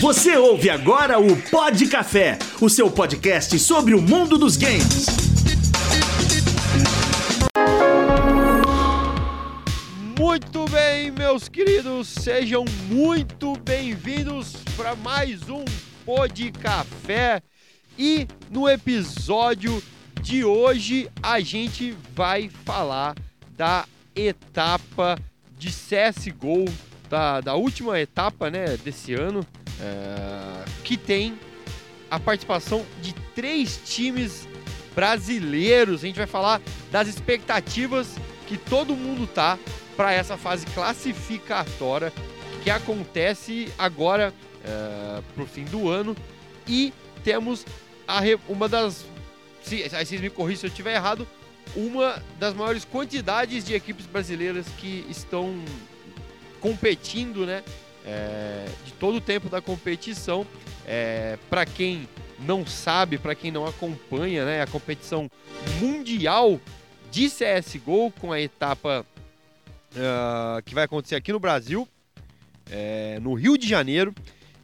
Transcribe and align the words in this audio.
Você 0.00 0.34
ouve 0.34 0.70
agora 0.70 1.18
o 1.18 1.36
Pod 1.50 1.86
Café, 1.86 2.38
o 2.58 2.70
seu 2.70 2.90
podcast 2.90 3.58
sobre 3.58 3.94
o 3.94 4.00
mundo 4.00 4.38
dos 4.38 4.56
games. 4.56 5.04
Muito 10.18 10.64
bem, 10.70 11.10
meus 11.10 11.50
queridos, 11.50 12.08
sejam 12.08 12.64
muito 12.88 13.52
bem-vindos 13.58 14.54
para 14.74 14.96
mais 14.96 15.50
um 15.50 15.66
Pod 16.06 16.50
Café. 16.52 17.42
E 17.98 18.26
no 18.50 18.66
episódio 18.66 19.82
de 20.22 20.46
hoje 20.46 21.10
a 21.22 21.40
gente 21.40 21.94
vai 22.14 22.48
falar 22.64 23.14
da 23.54 23.84
etapa 24.16 25.18
de 25.58 25.68
CSGO, 25.68 26.64
da, 27.10 27.42
da 27.42 27.54
última 27.54 28.00
etapa 28.00 28.48
né, 28.48 28.78
desse 28.78 29.12
ano, 29.12 29.46
é, 29.82 30.64
que 30.84 30.96
tem 30.96 31.38
a 32.10 32.18
participação 32.18 32.84
de 33.00 33.14
três 33.34 33.80
times 33.84 34.48
brasileiros. 34.94 36.02
A 36.02 36.06
gente 36.06 36.16
vai 36.16 36.26
falar 36.26 36.60
das 36.90 37.08
expectativas 37.08 38.16
que 38.46 38.56
todo 38.56 38.96
mundo 38.96 39.26
tá 39.26 39.58
para 39.96 40.12
essa 40.12 40.36
fase 40.36 40.66
classificatória 40.66 42.12
que 42.62 42.70
acontece 42.70 43.72
agora 43.78 44.34
é, 44.64 45.22
pro 45.34 45.46
fim 45.46 45.64
do 45.64 45.88
ano 45.88 46.16
e 46.66 46.92
temos 47.22 47.64
a, 48.06 48.20
uma 48.48 48.68
das 48.68 49.04
se, 49.62 49.82
aí 49.82 50.04
vocês 50.06 50.20
me 50.20 50.30
corrigem 50.30 50.60
se 50.60 50.66
eu 50.66 50.70
estiver 50.70 50.94
errado 50.94 51.26
uma 51.76 52.22
das 52.38 52.54
maiores 52.54 52.84
quantidades 52.84 53.64
de 53.64 53.74
equipes 53.74 54.06
brasileiras 54.06 54.66
que 54.78 55.06
estão 55.08 55.62
competindo, 56.60 57.46
né? 57.46 57.62
É, 58.06 58.66
de 58.84 58.92
todo 58.92 59.16
o 59.16 59.20
tempo 59.20 59.48
da 59.48 59.60
competição. 59.60 60.46
É, 60.86 61.38
para 61.48 61.66
quem 61.66 62.08
não 62.38 62.66
sabe, 62.66 63.18
para 63.18 63.34
quem 63.34 63.50
não 63.50 63.66
acompanha, 63.66 64.44
né? 64.44 64.62
A 64.62 64.66
competição 64.66 65.30
mundial 65.80 66.60
de 67.10 67.28
CSGO 67.28 68.12
com 68.18 68.32
a 68.32 68.40
etapa 68.40 69.04
uh, 69.92 70.62
que 70.64 70.74
vai 70.74 70.84
acontecer 70.84 71.16
aqui 71.16 71.32
no 71.32 71.40
Brasil, 71.40 71.86
é, 72.70 73.18
no 73.20 73.34
Rio 73.34 73.58
de 73.58 73.68
Janeiro. 73.68 74.14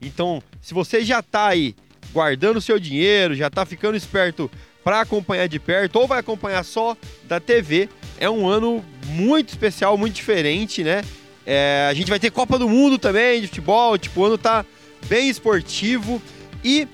Então, 0.00 0.42
se 0.60 0.72
você 0.72 1.04
já 1.04 1.20
está 1.20 1.48
aí 1.48 1.74
guardando 2.12 2.60
seu 2.60 2.78
dinheiro, 2.78 3.34
já 3.34 3.48
está 3.48 3.66
ficando 3.66 3.96
esperto 3.96 4.50
para 4.84 5.00
acompanhar 5.00 5.48
de 5.48 5.58
perto 5.58 5.96
ou 5.96 6.06
vai 6.06 6.20
acompanhar 6.20 6.64
só 6.64 6.96
da 7.24 7.40
TV. 7.40 7.88
É 8.18 8.30
um 8.30 8.48
ano 8.48 8.84
muito 9.06 9.48
especial, 9.48 9.98
muito 9.98 10.14
diferente, 10.14 10.84
né? 10.84 11.02
É, 11.46 11.86
a 11.88 11.94
gente 11.94 12.10
vai 12.10 12.18
ter 12.18 12.30
Copa 12.30 12.58
do 12.58 12.68
Mundo 12.68 12.98
também 12.98 13.40
de 13.40 13.46
futebol, 13.46 13.96
tipo, 13.96 14.20
o 14.20 14.24
ano 14.24 14.36
tá 14.36 14.64
bem 15.06 15.28
esportivo. 15.28 16.20
E 16.64 16.88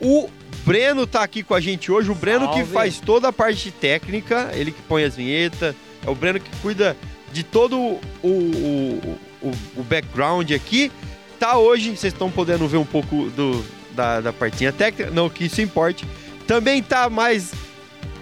o 0.00 0.28
Breno 0.64 1.06
tá 1.06 1.22
aqui 1.22 1.42
com 1.42 1.54
a 1.54 1.60
gente 1.60 1.90
hoje, 1.90 2.10
o 2.10 2.14
Breno 2.14 2.44
Salve. 2.44 2.64
que 2.64 2.68
faz 2.68 3.00
toda 3.00 3.28
a 3.28 3.32
parte 3.32 3.70
técnica, 3.70 4.50
ele 4.52 4.70
que 4.70 4.82
põe 4.82 5.04
as 5.04 5.16
vinhetas, 5.16 5.74
é 6.04 6.10
o 6.10 6.14
Breno 6.14 6.38
que 6.38 6.50
cuida 6.60 6.96
de 7.32 7.42
todo 7.42 7.78
o, 7.78 8.00
o, 8.22 9.18
o, 9.42 9.52
o 9.76 9.82
background 9.82 10.50
aqui. 10.52 10.92
Tá 11.38 11.56
hoje, 11.56 11.90
vocês 11.90 12.12
estão 12.12 12.30
podendo 12.30 12.66
ver 12.66 12.78
um 12.78 12.84
pouco 12.84 13.30
do, 13.30 13.64
da, 13.92 14.20
da 14.20 14.32
partinha 14.32 14.72
técnica, 14.72 15.10
não 15.10 15.30
que 15.30 15.44
isso 15.44 15.60
importe. 15.60 16.04
Também 16.46 16.82
tá 16.82 17.08
mais 17.08 17.52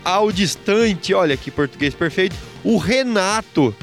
ao 0.04 0.30
distante, 0.30 1.14
olha 1.14 1.36
que 1.36 1.50
português 1.50 1.94
perfeito, 1.94 2.36
o 2.62 2.76
Renato, 2.76 3.74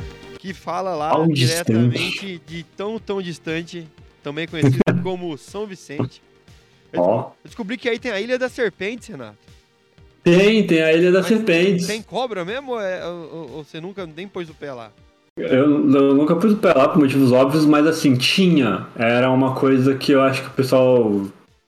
que 0.42 0.56
fala 0.56 0.96
lá 0.96 1.10
ao 1.12 1.28
diretamente 1.28 2.00
distante. 2.00 2.42
de 2.48 2.64
tão, 2.76 2.98
tão 2.98 3.22
distante, 3.22 3.88
também 4.24 4.48
conhecido 4.48 4.82
como 5.04 5.38
São 5.38 5.68
Vicente. 5.68 6.20
Eu, 6.92 7.02
oh. 7.04 7.20
eu 7.20 7.34
descobri 7.46 7.78
que 7.78 7.88
aí 7.88 8.00
tem 8.00 8.12
a 8.12 8.20
Ilha 8.20 8.40
das 8.40 8.52
Serpentes, 8.52 9.08
Renato. 9.10 9.38
Tem, 10.24 10.66
tem 10.66 10.82
a 10.82 10.94
Ilha 10.94 11.12
das 11.12 11.30
Mas 11.30 11.38
Serpentes. 11.38 11.86
Tem 11.86 12.02
cobra 12.02 12.44
mesmo 12.44 12.72
ou, 12.72 12.82
é, 12.82 13.06
ou, 13.06 13.52
ou, 13.52 13.64
você 13.64 13.80
nunca 13.80 14.04
nem 14.08 14.28
pôs 14.28 14.50
o 14.50 14.54
pé 14.56 14.74
lá? 14.74 14.92
Eu, 15.38 15.48
eu, 15.48 16.16
nunca 16.16 16.36
pus 16.36 16.54
o 16.54 16.58
pé 16.58 16.74
lá 16.74 16.90
por 16.90 16.98
motivos 16.98 17.32
óbvios, 17.32 17.64
mas 17.64 17.86
assim, 17.86 18.16
tinha. 18.16 18.88
Era 18.96 19.30
uma 19.30 19.54
coisa 19.54 19.94
que 19.94 20.12
eu 20.12 20.24
acho 20.24 20.42
que 20.42 20.48
o 20.48 20.54
pessoal 20.54 21.22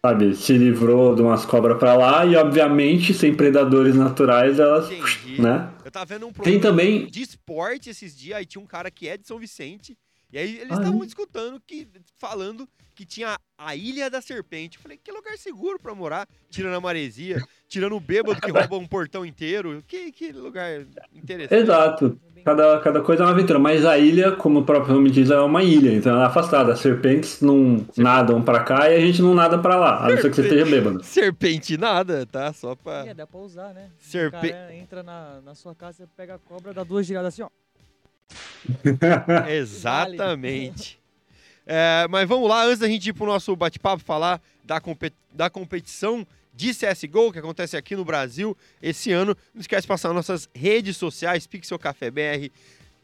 sabe, 0.04 0.36
se 0.36 0.58
livrou 0.58 1.16
de 1.16 1.22
umas 1.22 1.46
cobras 1.46 1.78
para 1.78 1.94
lá 1.94 2.26
e, 2.26 2.36
obviamente, 2.36 3.14
sem 3.14 3.34
predadores 3.36 3.96
naturais, 3.96 4.60
elas, 4.60 4.92
Entendi. 4.92 5.40
né? 5.42 5.70
Tava 5.94 6.06
vendo 6.06 6.26
um 6.26 6.34
programa 6.34 6.60
Tem 6.60 6.60
também... 6.60 7.06
de 7.06 7.22
esporte 7.22 7.88
esses 7.88 8.18
dias, 8.18 8.40
aí 8.40 8.48
tinha 8.48 8.60
um 8.60 8.66
cara 8.66 8.90
que 8.90 9.08
é 9.08 9.16
de 9.16 9.28
São 9.28 9.38
Vicente, 9.38 9.96
e 10.32 10.40
aí 10.40 10.56
eles 10.56 10.76
estavam 10.76 11.04
ah, 11.04 11.06
escutando, 11.06 11.62
que, 11.62 11.88
falando 12.18 12.68
que 12.96 13.06
tinha 13.06 13.38
a 13.56 13.76
Ilha 13.76 14.10
da 14.10 14.20
Serpente. 14.20 14.78
Eu 14.78 14.82
falei, 14.82 14.98
que 14.98 15.12
lugar 15.12 15.38
seguro 15.38 15.78
para 15.78 15.94
morar, 15.94 16.28
tirando 16.50 16.74
a 16.74 16.82
maresia, 16.82 17.38
tirando 17.74 17.96
o 17.96 18.00
bêbado 18.00 18.40
que 18.40 18.52
rouba 18.52 18.78
um 18.78 18.86
portão 18.86 19.26
inteiro. 19.26 19.84
Que, 19.88 20.12
que 20.12 20.32
lugar 20.32 20.82
interessante. 21.14 21.64
Exato. 21.64 22.20
Cada, 22.46 22.80
cada 22.82 23.02
coisa 23.02 23.24
é 23.24 23.26
uma 23.26 23.32
aventura, 23.32 23.58
mas 23.58 23.86
a 23.86 23.98
ilha, 23.98 24.34
como 24.34 24.60
o 24.60 24.66
próprio 24.66 24.94
nome 24.94 25.10
diz, 25.10 25.32
é 25.32 25.40
uma 25.40 25.64
ilha, 25.64 25.94
então 25.94 26.12
ela 26.12 26.26
é 26.26 26.28
afastada. 26.28 26.74
As 26.74 26.80
serpentes 26.80 27.40
não 27.40 27.78
Serpente. 27.78 28.02
nadam 28.02 28.42
pra 28.42 28.60
cá 28.60 28.90
e 28.90 28.98
a 28.98 29.00
gente 29.00 29.22
não 29.22 29.34
nada 29.34 29.58
pra 29.58 29.78
lá, 29.78 30.06
a 30.06 30.10
não 30.10 30.18
ser 30.18 30.30
que 30.30 30.36
você 30.36 30.42
esteja 30.42 30.66
bêbado. 30.66 31.02
Serpente 31.04 31.78
nada, 31.78 32.26
tá? 32.26 32.52
Só 32.52 32.76
pra. 32.76 33.08
É, 33.08 33.14
dá 33.14 33.26
pra 33.26 33.40
usar, 33.40 33.74
né? 33.74 33.90
Serpente. 33.98 34.54
entra 34.74 35.02
na, 35.02 35.40
na 35.44 35.56
sua 35.56 35.74
casa, 35.74 36.08
pega 36.18 36.36
a 36.36 36.38
cobra, 36.38 36.74
dá 36.74 36.84
duas 36.84 37.06
giradas 37.06 37.34
assim, 37.34 37.44
ó. 37.44 37.50
Exatamente. 39.50 41.00
É, 41.66 42.06
mas 42.10 42.28
vamos 42.28 42.50
lá, 42.50 42.66
antes 42.66 42.80
da 42.80 42.90
gente 42.90 43.10
ir 43.10 43.14
pro 43.14 43.26
nosso 43.26 43.56
bate-papo 43.56 44.04
falar 44.04 44.42
da, 44.66 44.82
compet 44.82 45.14
da 45.32 45.50
competição 45.50 46.28
de 46.54 46.72
CSGO, 46.72 47.32
que 47.32 47.40
acontece 47.40 47.76
aqui 47.76 47.96
no 47.96 48.06
Brasil 48.06 48.56
esse 48.82 49.12
ano. 49.12 49.36
Não 49.54 49.62
esquece 49.62 49.84
de 49.84 49.88
passar 49.88 50.10
nas 50.10 50.16
nossas 50.28 50.50
redes 50.54 50.98
sociais, 50.98 51.48
Pixel 51.48 51.80
Café 51.80 52.12
BR, 52.12 52.50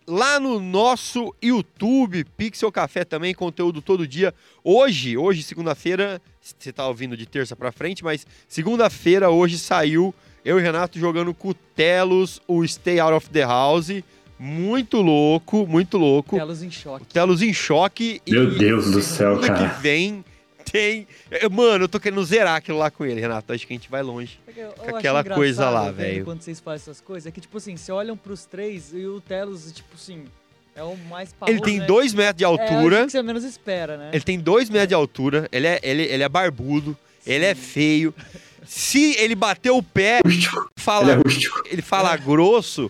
lá 0.08 0.40
no 0.40 0.60
nosso 0.60 1.34
YouTube, 1.42 2.26
Pixel 2.36 2.72
Café 2.72 3.06
também, 3.06 3.34
conteúdo 3.34 3.82
todo 3.82 4.08
dia. 4.08 4.34
Hoje, 4.64 5.18
hoje, 5.18 5.44
segunda-feira, 5.44 6.22
você 6.42 6.74
tá 6.74 6.88
ouvindo 6.88 7.16
de 7.16 7.26
terça 7.26 7.56
para 7.56 7.72
frente, 7.72 8.04
mas 8.04 8.26
segunda-feira, 8.48 9.30
hoje 9.30 9.58
saiu 9.58 10.14
eu 10.44 10.58
e 10.60 10.62
Renato 10.62 10.98
jogando 10.98 11.34
com 11.34 11.50
o 11.50 11.54
Telos, 11.54 12.42
o 12.48 12.66
Stay 12.66 13.00
Out 13.00 13.14
of 13.14 13.30
the 13.30 13.42
House. 13.42 13.92
Muito 14.40 15.02
louco, 15.02 15.68
muito 15.68 15.98
louco. 15.98 16.38
Telos 16.38 16.64
em 16.64 16.72
choque. 16.72 17.06
Telos 17.08 17.42
em 17.42 17.54
choque. 17.54 18.22
Meu 18.28 18.58
Deus 18.58 18.90
do 18.90 19.02
céu, 19.02 19.38
cara. 19.40 19.70
que 19.70 19.82
vem 19.82 20.24
tem. 20.72 21.08
Mano, 21.52 21.86
eu 21.86 21.90
tô 21.90 22.00
querendo 22.00 22.24
zerar 22.24 22.56
aquilo 22.56 22.78
lá 22.78 22.90
com 22.90 23.06
ele, 23.06 23.20
Renato. 23.20 23.54
Acho 23.54 23.66
que 23.66 23.74
a 23.74 23.76
gente 23.76 23.90
vai 23.90 24.02
longe 24.02 24.40
eu, 24.56 24.72
com 24.72 24.96
aquela 24.96 25.24
coisa 25.24 25.70
lá, 25.70 25.92
velho. 25.92 26.26
Quando 26.26 26.42
vocês 26.42 26.60
fazem 26.60 26.84
essas 26.84 27.02
coisas, 27.02 27.28
é 27.28 27.32
que, 27.32 27.42
tipo 27.42 27.58
assim, 27.58 27.76
você 27.76 27.92
olham 27.92 28.16
pros 28.18 28.46
três 28.46 28.94
e 28.94 29.06
o 29.06 29.22
Telos, 29.22 29.72
tipo 29.72 29.96
assim. 29.96 30.26
É 30.76 30.84
o 30.84 30.96
mais 30.96 31.34
pavoso, 31.34 31.58
Ele 31.58 31.62
tem 31.66 31.80
né? 31.80 31.86
dois 31.86 32.14
metros 32.14 32.38
de 32.38 32.46
altura. 32.46 33.00
É, 33.00 33.06
que 33.06 33.12
você 33.12 33.22
menos 33.22 33.44
espera, 33.44 33.98
né? 33.98 34.12
Ele 34.14 34.24
tem 34.24 34.40
dois 34.40 34.70
metros 34.70 34.88
de 34.88 34.94
altura. 34.94 35.50
Ele 35.52 35.68
é, 35.68 35.80
ele, 35.84 36.04
ele 36.04 36.24
é 36.24 36.30
barbudo. 36.30 36.98
Sim. 37.20 37.32
Ele 37.32 37.46
é 37.46 37.54
feio. 37.54 38.14
Se 38.66 39.16
ele 39.18 39.36
bater 39.36 39.72
o 39.72 39.82
pé, 39.82 40.22
fala, 40.78 41.14
ele, 41.14 41.22
é 41.22 41.74
ele 41.74 41.82
fala 41.82 42.16
grosso, 42.16 42.90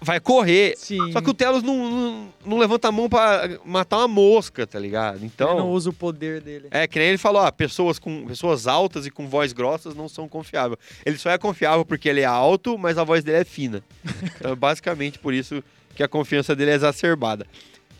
vai 0.00 0.20
correr. 0.20 0.74
Sim. 0.76 1.12
Só 1.12 1.20
que 1.20 1.30
o 1.30 1.34
Telos 1.34 1.62
não, 1.62 1.90
não, 1.90 2.28
não, 2.44 2.58
levanta 2.58 2.88
a 2.88 2.92
mão 2.92 3.08
para 3.08 3.58
matar 3.64 3.98
uma 3.98 4.08
mosca, 4.08 4.66
tá 4.66 4.78
ligado? 4.78 5.24
Então. 5.24 5.50
Ele 5.50 5.58
não 5.60 5.70
usa 5.70 5.90
o 5.90 5.92
poder 5.92 6.40
dele. 6.40 6.68
É, 6.70 6.86
que 6.86 6.98
nem 6.98 7.08
ele 7.08 7.18
falou, 7.18 7.42
ó, 7.42 7.50
pessoas, 7.50 7.98
com, 7.98 8.26
pessoas 8.26 8.66
altas 8.66 9.06
e 9.06 9.10
com 9.10 9.28
voz 9.28 9.52
grossas 9.52 9.94
não 9.94 10.08
são 10.08 10.28
confiáveis. 10.28 10.78
Ele 11.04 11.18
só 11.18 11.30
é 11.30 11.38
confiável 11.38 11.84
porque 11.84 12.08
ele 12.08 12.20
é 12.20 12.26
alto, 12.26 12.78
mas 12.78 12.98
a 12.98 13.04
voz 13.04 13.22
dele 13.22 13.38
é 13.38 13.44
fina. 13.44 13.82
então, 14.38 14.56
basicamente, 14.56 15.18
por 15.18 15.34
isso 15.34 15.62
que 15.94 16.02
a 16.02 16.08
confiança 16.08 16.54
dele 16.54 16.72
é 16.72 16.74
exacerbada. 16.74 17.46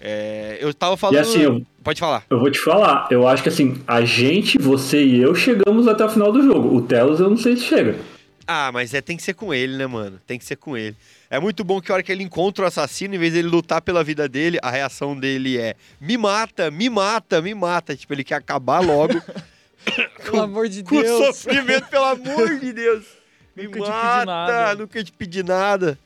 É, 0.00 0.58
eu 0.60 0.72
tava 0.74 0.96
falando. 0.96 1.16
E 1.16 1.20
assim, 1.20 1.40
eu, 1.40 1.64
Pode 1.84 2.00
falar. 2.00 2.24
Eu 2.30 2.38
vou 2.38 2.50
te 2.50 2.58
falar. 2.58 3.06
Eu 3.10 3.28
acho 3.28 3.42
que 3.42 3.50
assim, 3.50 3.76
a 3.86 4.02
gente, 4.02 4.56
você 4.56 5.04
e 5.04 5.20
eu 5.20 5.34
chegamos 5.34 5.86
até 5.86 6.02
o 6.04 6.08
final 6.08 6.32
do 6.32 6.42
jogo. 6.42 6.74
O 6.74 6.80
Telos 6.80 7.20
eu 7.20 7.28
não 7.28 7.36
sei 7.36 7.56
se 7.56 7.64
chega. 7.64 7.96
Ah, 8.46 8.70
mas 8.72 8.92
é, 8.92 9.00
tem 9.00 9.16
que 9.16 9.22
ser 9.22 9.34
com 9.34 9.52
ele, 9.52 9.76
né, 9.76 9.86
mano? 9.86 10.20
Tem 10.26 10.38
que 10.38 10.44
ser 10.44 10.56
com 10.56 10.76
ele. 10.76 10.96
É 11.30 11.40
muito 11.40 11.64
bom 11.64 11.80
que 11.80 11.90
a 11.90 11.94
hora 11.94 12.02
que 12.02 12.12
ele 12.12 12.22
encontra 12.22 12.64
o 12.64 12.68
assassino, 12.68 13.14
em 13.14 13.18
vez 13.18 13.32
dele 13.32 13.48
lutar 13.48 13.80
pela 13.80 14.04
vida 14.04 14.28
dele, 14.28 14.58
a 14.62 14.70
reação 14.70 15.18
dele 15.18 15.58
é: 15.58 15.74
me 16.00 16.16
mata, 16.16 16.70
me 16.70 16.88
mata, 16.90 17.40
me 17.40 17.54
mata. 17.54 17.96
Tipo, 17.96 18.12
ele 18.12 18.24
quer 18.24 18.36
acabar 18.36 18.80
logo. 18.80 19.14
pelo 20.22 20.42
amor 20.42 20.68
de 20.68 20.82
com 20.82 21.00
Deus. 21.00 21.18
Com 21.18 21.32
sofrimento, 21.32 21.88
pelo 21.88 22.04
amor 22.04 22.58
de 22.58 22.72
Deus. 22.72 23.04
Me 23.54 23.68
nunca 23.68 24.24
mata, 24.26 24.70
te 24.74 24.78
nunca 24.80 25.04
te 25.04 25.12
pedi 25.12 25.42
nada. 25.44 25.96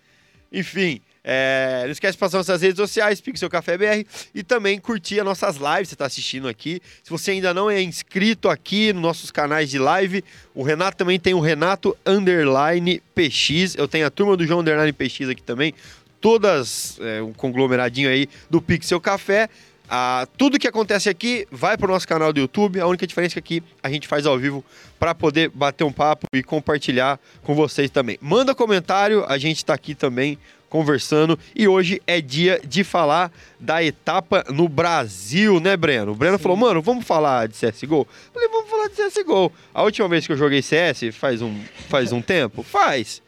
Enfim, 0.53 1.01
é, 1.23 1.83
não 1.85 1.93
esquece 1.93 2.13
de 2.13 2.19
passar 2.19 2.39
nossas 2.39 2.63
redes 2.63 2.77
sociais, 2.77 3.21
Pixel 3.21 3.51
Café 3.51 3.77
BR, 3.77 4.09
e 4.35 4.43
também 4.43 4.79
curtir 4.79 5.19
as 5.21 5.25
nossas 5.25 5.57
lives, 5.57 5.89
você 5.89 5.95
está 5.95 6.07
assistindo 6.07 6.49
aqui. 6.49 6.81
Se 7.03 7.11
você 7.11 7.33
ainda 7.33 7.53
não 7.53 7.71
é 7.71 7.83
inscrito 7.83 8.49
aqui 8.49 8.93
nos 8.93 9.03
nossos 9.03 9.31
canais 9.31 9.71
de 9.71 9.79
live, 9.79 10.25
o 10.55 10.63
Renato 10.63 10.97
também 10.97 11.19
tem 11.19 11.35
o 11.35 11.41
Renato 11.41 11.97
Underline 12.07 13.03
PX, 13.15 13.75
eu 13.77 13.89
tenho 13.89 14.07
a 14.07 14.11
turma 14.11 14.37
do 14.37 14.47
João 14.47 14.61
Underline 14.61 14.93
PX 14.93 15.29
aqui 15.29 15.43
também, 15.43 15.75
todas, 16.21 16.99
é, 17.01 17.23
um 17.23 17.33
conglomeradinho 17.33 18.09
aí 18.09 18.29
do 18.51 18.61
Pixel 18.61 19.01
Café. 19.01 19.49
Ah, 19.91 20.29
tudo 20.37 20.59
que 20.59 20.69
acontece 20.69 21.09
aqui 21.09 21.47
vai 21.51 21.79
pro 21.79 21.89
nosso 21.89 22.07
canal 22.07 22.31
do 22.31 22.41
YouTube. 22.41 22.79
A 22.79 22.87
única 22.87 23.07
diferença 23.07 23.39
é 23.39 23.43
que 23.43 23.63
a 23.83 23.89
gente 23.89 24.07
faz 24.07 24.27
ao 24.27 24.39
vivo 24.39 24.63
para 24.99 25.15
poder 25.15 25.49
bater 25.49 25.83
um 25.83 25.93
papo 25.93 26.27
e 26.35 26.43
compartilhar 26.43 27.19
com 27.43 27.55
vocês 27.55 27.91
também. 27.91 28.19
Manda 28.21 28.55
comentário, 28.55 29.25
a 29.27 29.39
gente 29.39 29.65
tá 29.65 29.73
aqui 29.73 29.95
também 29.95 30.39
conversando 30.69 31.39
e 31.55 31.67
hoje 31.67 32.01
é 32.07 32.21
dia 32.21 32.61
de 32.65 32.85
falar 32.85 33.33
da 33.59 33.83
etapa 33.83 34.45
no 34.49 34.69
Brasil, 34.69 35.61
né, 35.61 35.77
Breno? 35.77 36.13
O 36.13 36.15
Breno 36.15 36.37
Sim. 36.37 36.43
falou, 36.43 36.57
mano, 36.57 36.83
vamos 36.83 37.05
falar 37.05 37.49
de 37.49 37.55
CSGO? 37.55 38.01
Eu 38.01 38.07
falei, 38.33 38.49
vamos 38.49 38.71
falar 38.71 38.89
de 38.89 38.95
CSGO. 38.95 39.53
A 39.73 39.83
última 39.83 40.09
vez 40.09 40.27
que 40.27 40.33
eu 40.33 40.37
joguei 40.37 40.63
CS, 40.63 41.15
faz 41.15 41.43
um, 41.43 41.59
faz 41.89 42.13
um 42.13 42.21
tempo? 42.21 42.63
Faz. 42.63 43.23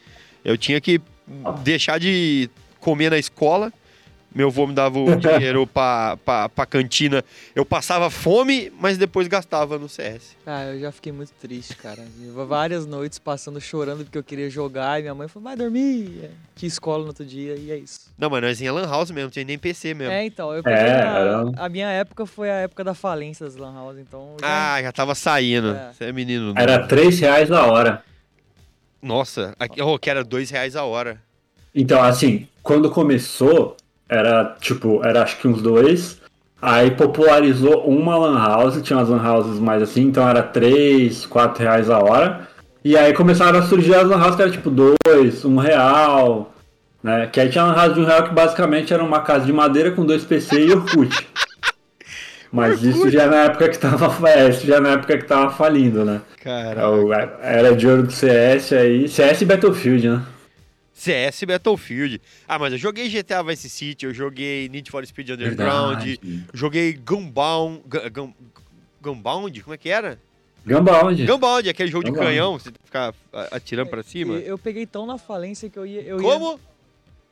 Eu 0.44 0.56
tinha 0.56 0.80
que 0.80 1.00
deixar 1.62 1.98
de 1.98 2.50
comer 2.78 3.10
na 3.10 3.18
escola. 3.18 3.72
Meu 4.32 4.46
avô 4.48 4.64
me 4.66 4.72
dava 4.74 4.96
o 4.98 5.14
dinheiro 5.16 5.66
pra, 5.66 6.16
pra, 6.24 6.48
pra 6.48 6.64
cantina. 6.64 7.24
Eu 7.54 7.64
passava 7.64 8.08
fome, 8.10 8.72
mas 8.78 8.96
depois 8.96 9.26
gastava 9.26 9.76
no 9.76 9.88
CS. 9.88 10.36
Ah, 10.46 10.66
eu 10.66 10.78
já 10.80 10.92
fiquei 10.92 11.10
muito 11.10 11.32
triste, 11.40 11.74
cara. 11.76 12.02
Várias 12.46 12.86
noites 12.86 13.18
passando 13.18 13.60
chorando 13.60 14.04
porque 14.04 14.16
eu 14.16 14.22
queria 14.22 14.48
jogar 14.48 14.98
e 15.00 15.02
minha 15.02 15.14
mãe 15.14 15.26
falou, 15.26 15.48
vai 15.48 15.56
dormir. 15.56 16.30
Tinha 16.54 16.68
escola 16.68 17.00
no 17.02 17.08
outro 17.08 17.24
dia 17.24 17.56
e 17.56 17.72
é 17.72 17.76
isso. 17.76 18.08
Não, 18.16 18.30
mas 18.30 18.40
nós 18.42 18.60
ia 18.60 18.72
lan 18.72 18.86
house 18.88 19.10
mesmo, 19.10 19.24
não 19.24 19.30
tinha 19.30 19.44
nem 19.44 19.58
PC 19.58 19.94
mesmo. 19.94 20.12
É, 20.12 20.24
então, 20.24 20.54
eu 20.54 20.62
É, 20.64 20.74
a, 20.74 21.18
era- 21.18 21.50
a 21.56 21.68
minha 21.68 21.88
época 21.88 22.24
foi 22.24 22.48
a 22.50 22.54
época 22.54 22.84
da 22.84 22.94
falência 22.94 23.44
das 23.46 23.56
Lan 23.56 23.74
House, 23.74 23.98
então. 23.98 24.36
já- 24.40 24.74
Ah, 24.76 24.82
já 24.82 24.92
tava 24.92 25.14
saindo. 25.16 25.72
É. 25.74 25.92
Você 25.92 26.04
é 26.04 26.12
menino. 26.12 26.54
Era 26.56 26.86
3 26.86 27.18
reais 27.18 27.50
a 27.50 27.66
hora. 27.66 28.04
Nossa, 29.02 29.54
aqui, 29.58 29.80
oh, 29.80 29.98
que 29.98 30.10
era 30.10 30.22
dois 30.22 30.50
reais 30.50 30.76
a 30.76 30.84
hora. 30.84 31.20
Então, 31.74 32.02
assim, 32.02 32.46
quando 32.62 32.90
começou, 32.90 33.76
era 34.10 34.56
tipo, 34.60 35.00
era 35.04 35.22
acho 35.22 35.38
que 35.38 35.46
uns 35.48 35.62
dois. 35.62 36.18
Aí 36.60 36.90
popularizou 36.90 37.86
uma 37.88 38.18
lan 38.18 38.36
house, 38.38 38.82
tinha 38.82 38.98
umas 38.98 39.08
lan 39.08 39.22
houses 39.26 39.58
mais 39.58 39.80
assim, 39.82 40.02
então 40.02 40.28
era 40.28 40.42
3, 40.42 41.24
4 41.24 41.62
reais 41.62 41.88
a 41.88 41.98
hora. 41.98 42.48
E 42.84 42.96
aí 42.98 43.14
começaram 43.14 43.58
a 43.58 43.62
surgir 43.62 43.94
as 43.94 44.06
lan 44.06 44.18
houses 44.18 44.36
que 44.36 44.42
era 44.42 44.50
tipo 44.50 44.68
2, 44.70 45.44
1 45.44 45.56
real, 45.56 46.52
né? 47.02 47.26
Que 47.32 47.40
aí 47.40 47.48
tinha 47.48 47.64
lan 47.64 47.74
house 47.74 47.94
de 47.94 48.00
1 48.00 48.04
real 48.04 48.24
que 48.24 48.34
basicamente 48.34 48.92
era 48.92 49.02
uma 49.02 49.20
casa 49.20 49.46
de 49.46 49.52
madeira 49.54 49.90
com 49.92 50.04
dois 50.04 50.22
PC 50.24 50.66
e 50.66 50.72
Orkut. 50.72 51.26
Mas 52.52 52.82
isso 52.82 53.08
já 53.10 53.26
na 53.28 53.44
época 53.44 53.68
que 53.68 53.78
tava, 53.78 54.28
é, 54.28 54.48
isso 54.48 54.66
já 54.66 54.80
na 54.80 54.90
época 54.90 55.16
que 55.16 55.24
tava 55.24 55.50
falindo, 55.52 56.04
né? 56.04 56.20
Cara. 56.42 56.80
É 56.82 56.86
o- 56.86 57.12
Era 57.12 57.74
de 57.76 57.86
ouro 57.86 58.02
do 58.02 58.12
CS 58.12 58.72
aí, 58.72 59.08
CS 59.08 59.42
e 59.42 59.44
Battlefield, 59.46 60.08
né? 60.08 60.22
CS 61.00 61.44
Battlefield. 61.44 62.20
Ah, 62.46 62.58
mas 62.58 62.72
eu 62.72 62.78
joguei 62.78 63.08
GTA 63.08 63.42
Vice 63.42 63.68
City, 63.70 64.04
eu 64.06 64.12
joguei 64.12 64.68
Need 64.68 64.90
for 64.90 65.04
Speed 65.06 65.30
Underground, 65.30 66.04
Verdade. 66.04 66.44
joguei 66.52 66.92
Gunbound. 66.92 67.82
Gun- 67.86 68.10
Gun- 68.12 68.34
Gunbound? 69.00 69.62
Como 69.62 69.74
é 69.74 69.78
que 69.78 69.88
era? 69.88 70.18
Gunbound. 70.66 71.24
Gunbound, 71.24 71.68
aquele 71.70 71.90
jogo 71.90 72.04
de 72.04 72.10
Gunbound. 72.10 72.28
canhão, 72.30 72.58
você 72.58 72.70
ficar 72.84 73.14
a- 73.32 73.56
atirando 73.56 73.88
pra 73.88 74.02
cima. 74.02 74.36
E 74.36 74.46
Eu 74.46 74.58
peguei 74.58 74.84
tão 74.84 75.06
na 75.06 75.16
falência 75.16 75.70
que 75.70 75.78
eu 75.78 75.86
ia. 75.86 76.02
Eu 76.02 76.18
ia- 76.20 76.22
Como? 76.22 76.60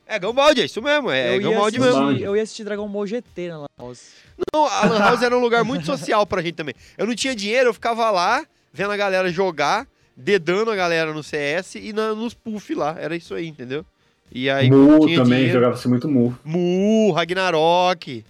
É 0.07 0.17
Gunbound, 0.17 0.59
é 0.59 0.65
isso 0.65 0.81
mesmo, 0.81 1.11
é, 1.11 1.29
eu 1.35 1.41
ia 1.41 1.47
Gunbound 1.47 1.77
assistir, 1.77 1.79
mesmo. 2.09 2.25
Eu 2.25 2.35
ia 2.35 2.41
assistir 2.41 2.63
Dragon 2.63 2.87
Ball 2.89 3.05
GT 3.05 3.49
na 3.49 3.57
Lan 3.59 3.67
House. 3.77 4.13
Não, 4.51 4.65
a 4.65 4.85
Lan 4.87 4.97
House 4.97 5.21
era 5.21 5.37
um 5.37 5.39
lugar 5.41 5.63
muito 5.63 5.85
social 5.85 6.25
pra 6.25 6.41
gente 6.41 6.55
também. 6.55 6.73
Eu 6.97 7.05
não 7.05 7.13
tinha 7.13 7.35
dinheiro, 7.35 7.69
eu 7.69 7.73
ficava 7.75 8.09
lá, 8.09 8.43
vendo 8.73 8.91
a 8.91 8.97
galera 8.97 9.31
jogar, 9.31 9.85
dedando 10.19 10.69
a 10.69 10.75
galera 10.75 11.13
no 11.13 11.23
CS 11.23 11.75
e 11.75 11.93
na- 11.93 12.13
nos 12.13 12.33
puff 12.33 12.73
lá. 12.75 12.95
Era 12.99 13.15
isso 13.15 13.33
aí, 13.33 13.47
entendeu? 13.47 13.85
E 14.31 14.49
aí 14.49 14.69
Mu 14.69 15.07
também, 15.15 15.49
jogava-se 15.49 15.87
muito 15.87 16.07
Mu. 16.07 16.37
Mu, 16.43 17.11
Ragnarok. 17.11 18.23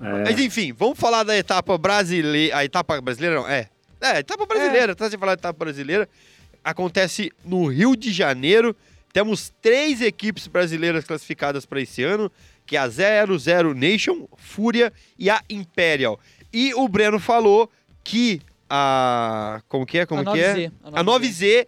É. 0.00 0.22
Mas 0.24 0.38
enfim, 0.38 0.72
vamos 0.72 0.98
falar 0.98 1.22
da 1.24 1.36
etapa 1.36 1.76
brasileira. 1.78 2.56
A 2.58 2.64
etapa 2.64 3.00
brasileira 3.00 3.36
não, 3.36 3.48
é. 3.48 3.68
É, 4.00 4.18
etapa 4.18 4.44
brasileira, 4.46 4.94
tá? 4.94 5.08
Você 5.08 5.16
falar 5.16 5.34
da 5.34 5.40
etapa 5.40 5.58
brasileira. 5.64 6.08
Acontece 6.62 7.32
no 7.44 7.66
Rio 7.66 7.96
de 7.96 8.12
Janeiro. 8.12 8.76
Temos 9.12 9.52
três 9.60 10.00
equipes 10.00 10.46
brasileiras 10.46 11.04
classificadas 11.04 11.66
para 11.66 11.80
esse 11.80 12.02
ano, 12.02 12.30
que 12.66 12.76
é 12.76 12.80
a 12.80 12.88
00 12.88 13.74
Nation, 13.74 14.26
Fúria 14.36 14.92
e 15.18 15.28
a 15.28 15.40
Imperial. 15.50 16.18
E 16.52 16.72
o 16.74 16.86
Breno 16.88 17.18
falou 17.18 17.70
que 18.04 18.40
a. 18.74 19.60
Como 19.68 19.84
que 19.84 19.98
é? 19.98 20.06
Como 20.06 20.22
a 20.28 20.32
que 20.32 20.40
é? 20.40 20.54
9Z, 20.54 20.72
A 20.84 21.04
9Z 21.04 21.66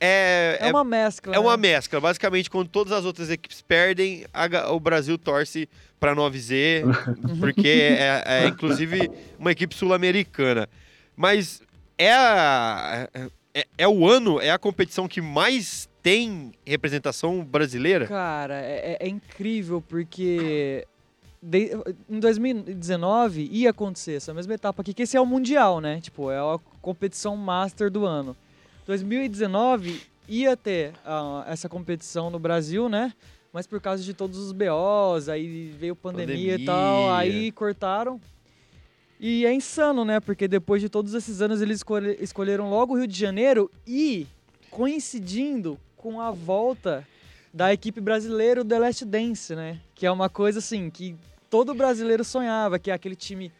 é, 0.00 0.58
É 0.60 0.70
uma 0.70 0.84
mescla. 0.84 1.34
é 1.36 1.38
uma 1.38 1.56
né? 1.56 1.68
mescla. 1.68 2.00
Basicamente, 2.00 2.48
quando 2.50 2.68
todas 2.68 2.92
as 2.92 3.04
outras 3.04 3.28
equipes 3.30 3.60
perdem, 3.62 4.24
a 4.32 4.72
o 4.72 4.80
Brasil 4.80 5.18
torce 5.18 5.68
pra 6.00 6.14
9Z, 6.14 6.82
porque 7.40 7.68
é, 7.68 8.22
é, 8.26 8.46
inclusive 8.48 9.10
uma 9.38 9.52
equipe 9.52 9.74
sul-americana. 9.74 10.66
Mas 11.14 11.60
é, 11.98 12.12
a- 12.12 13.08
é, 13.54 13.66
é 13.78 13.88
o 13.88 14.08
ano, 14.08 14.40
é 14.40 14.50
a 14.50 14.58
competição 14.58 15.06
que 15.08 15.20
mais 15.20 15.88
tem 16.02 16.52
representação 16.66 17.42
brasileira? 17.44 18.06
Cara, 18.06 18.60
é, 18.60 18.96
é- 19.00 19.06
é 19.06 19.08
incrível 19.08 19.80
porque 19.82 20.86
de- 21.48 21.70
em 22.10 22.18
2019 22.18 23.48
ia 23.52 23.70
acontecer 23.70 24.14
essa 24.14 24.34
mesma 24.34 24.54
etapa 24.54 24.82
aqui, 24.82 24.92
que 24.92 25.02
esse 25.04 25.16
é 25.16 25.20
o 25.20 25.26
Mundial, 25.26 25.80
né? 25.80 26.00
Tipo, 26.00 26.30
é 26.30 26.38
a 26.38 26.58
competição 26.82 27.36
master 27.36 27.90
do 27.90 28.04
ano. 28.04 28.36
2019 28.86 30.00
ia 30.28 30.56
ter 30.56 30.92
ah, 31.04 31.44
essa 31.46 31.68
competição 31.68 32.30
no 32.30 32.38
Brasil, 32.38 32.88
né? 32.88 33.12
Mas 33.52 33.66
por 33.66 33.80
causa 33.80 34.02
de 34.02 34.12
todos 34.12 34.38
os 34.38 34.52
BOs, 34.52 35.28
aí 35.28 35.72
veio 35.78 35.94
pandemia, 35.96 36.56
e 36.56 36.64
tal, 36.64 37.04
Pandemia. 37.08 37.16
aí 37.16 37.52
cortaram. 37.52 38.20
E 39.18 39.46
é 39.46 39.54
insano, 39.54 40.04
né? 40.04 40.20
Porque 40.20 40.46
depois 40.46 40.82
de 40.82 40.88
todos 40.88 41.14
esses 41.14 41.40
anos 41.40 41.62
eles 41.62 41.78
escolhe- 41.78 42.18
escolheram 42.20 42.68
logo 42.68 42.92
o 42.94 42.98
Rio 42.98 43.06
de 43.06 43.18
Janeiro 43.18 43.70
e 43.86 44.26
coincidindo 44.70 45.78
com 45.96 46.20
a 46.20 46.30
volta 46.30 47.06
da 47.52 47.72
equipe 47.72 48.00
brasileira 48.00 48.62
do 48.62 48.68
The 48.68 48.78
Last 48.78 49.04
Dance, 49.06 49.54
né? 49.54 49.80
Que 49.94 50.04
é 50.04 50.10
uma 50.10 50.28
coisa 50.28 50.58
assim 50.58 50.90
que 50.90 51.16
todo 51.50 51.74
brasileiro 51.74 52.24
sonhava, 52.24 52.78
que 52.78 52.90
é 52.90 52.94
aquele 52.94 53.16
time 53.16 53.50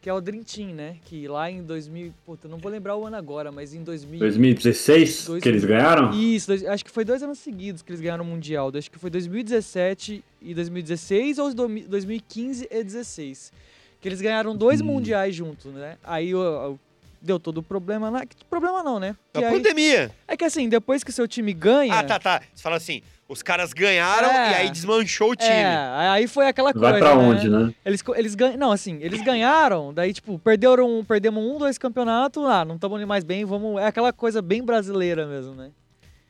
que 0.00 0.08
é 0.08 0.12
o 0.14 0.20
Dream 0.20 0.44
Team, 0.44 0.68
né? 0.68 0.96
Que 1.04 1.26
lá 1.26 1.50
em 1.50 1.64
2000, 1.64 2.14
puta, 2.24 2.46
não 2.46 2.58
vou 2.58 2.70
lembrar 2.70 2.96
o 2.96 3.04
ano 3.06 3.16
agora, 3.16 3.50
mas 3.50 3.74
em 3.74 3.82
2000 3.82 4.20
2016 4.20 5.26
Dois- 5.26 5.42
que 5.42 5.48
eles 5.48 5.64
ganharam? 5.64 6.12
Isso, 6.12 6.46
dois- 6.46 6.64
acho 6.64 6.84
que 6.84 6.90
foi 6.92 7.04
dois 7.04 7.22
anos 7.24 7.38
seguidos 7.40 7.82
que 7.82 7.90
eles 7.90 8.00
ganharam 8.00 8.22
o 8.24 8.26
Mundial. 8.26 8.70
Acho 8.76 8.88
que 8.90 8.98
foi 9.00 9.10
2017 9.10 10.22
e 10.40 10.54
2016 10.54 11.38
ou 11.38 11.52
domi- 11.52 11.82
2015 11.82 12.68
e 12.70 12.84
16. 12.84 13.52
Que 14.00 14.08
eles 14.08 14.20
ganharam 14.20 14.54
dois 14.56 14.80
Hum. 14.80 14.84
mundiais 14.84 15.34
juntos, 15.34 15.72
né? 15.74 15.96
Aí 16.04 16.32
ó, 16.34 16.74
deu 17.20 17.40
todo 17.40 17.58
o 17.58 17.62
problema 17.62 18.08
lá. 18.08 18.24
que 18.24 18.36
Problema 18.44 18.84
não, 18.84 19.00
né? 19.00 19.16
Aí- 19.34 19.42
pandemia. 19.42 20.12
é 20.28 20.36
que 20.36 20.44
assim, 20.44 20.68
depois 20.68 21.02
que 21.02 21.10
seu 21.10 21.26
time 21.26 21.52
ganha. 21.52 21.94
Ah, 21.98 22.04
tá, 22.04 22.18
tá. 22.20 22.42
Você 22.54 22.62
fala 22.62 22.76
assim, 22.76 23.02
os 23.28 23.42
caras 23.42 23.72
ganharam 23.72 24.28
É. 24.28 24.52
e 24.52 24.54
aí 24.54 24.70
desmanchou 24.70 25.30
o 25.32 25.36
time. 25.36 25.50
É, 25.50 26.08
aí 26.10 26.26
foi 26.28 26.46
aquela 26.46 26.72
coisa. 26.72 26.90
Vai 26.90 27.00
pra 27.00 27.16
né? 27.16 27.22
onde, 27.22 27.48
né? 27.48 27.74
Eles, 27.84 28.02
eles 28.14 28.34
ganham. 28.34 28.56
Não, 28.56 28.72
assim, 28.72 28.98
eles 29.00 29.20
ganharam, 29.22 29.92
daí, 29.92 30.12
tipo, 30.12 30.38
perderam, 30.38 31.04
perdemos 31.04 31.42
um, 31.42 31.58
dois 31.58 31.76
campeonatos, 31.78 32.44
ah, 32.44 32.64
não 32.64 32.76
estamos 32.76 33.02
mais 33.04 33.24
bem, 33.24 33.44
vamos. 33.44 33.80
É 33.80 33.86
aquela 33.86 34.12
coisa 34.12 34.40
bem 34.40 34.62
brasileira 34.62 35.26
mesmo, 35.26 35.54
né? 35.54 35.70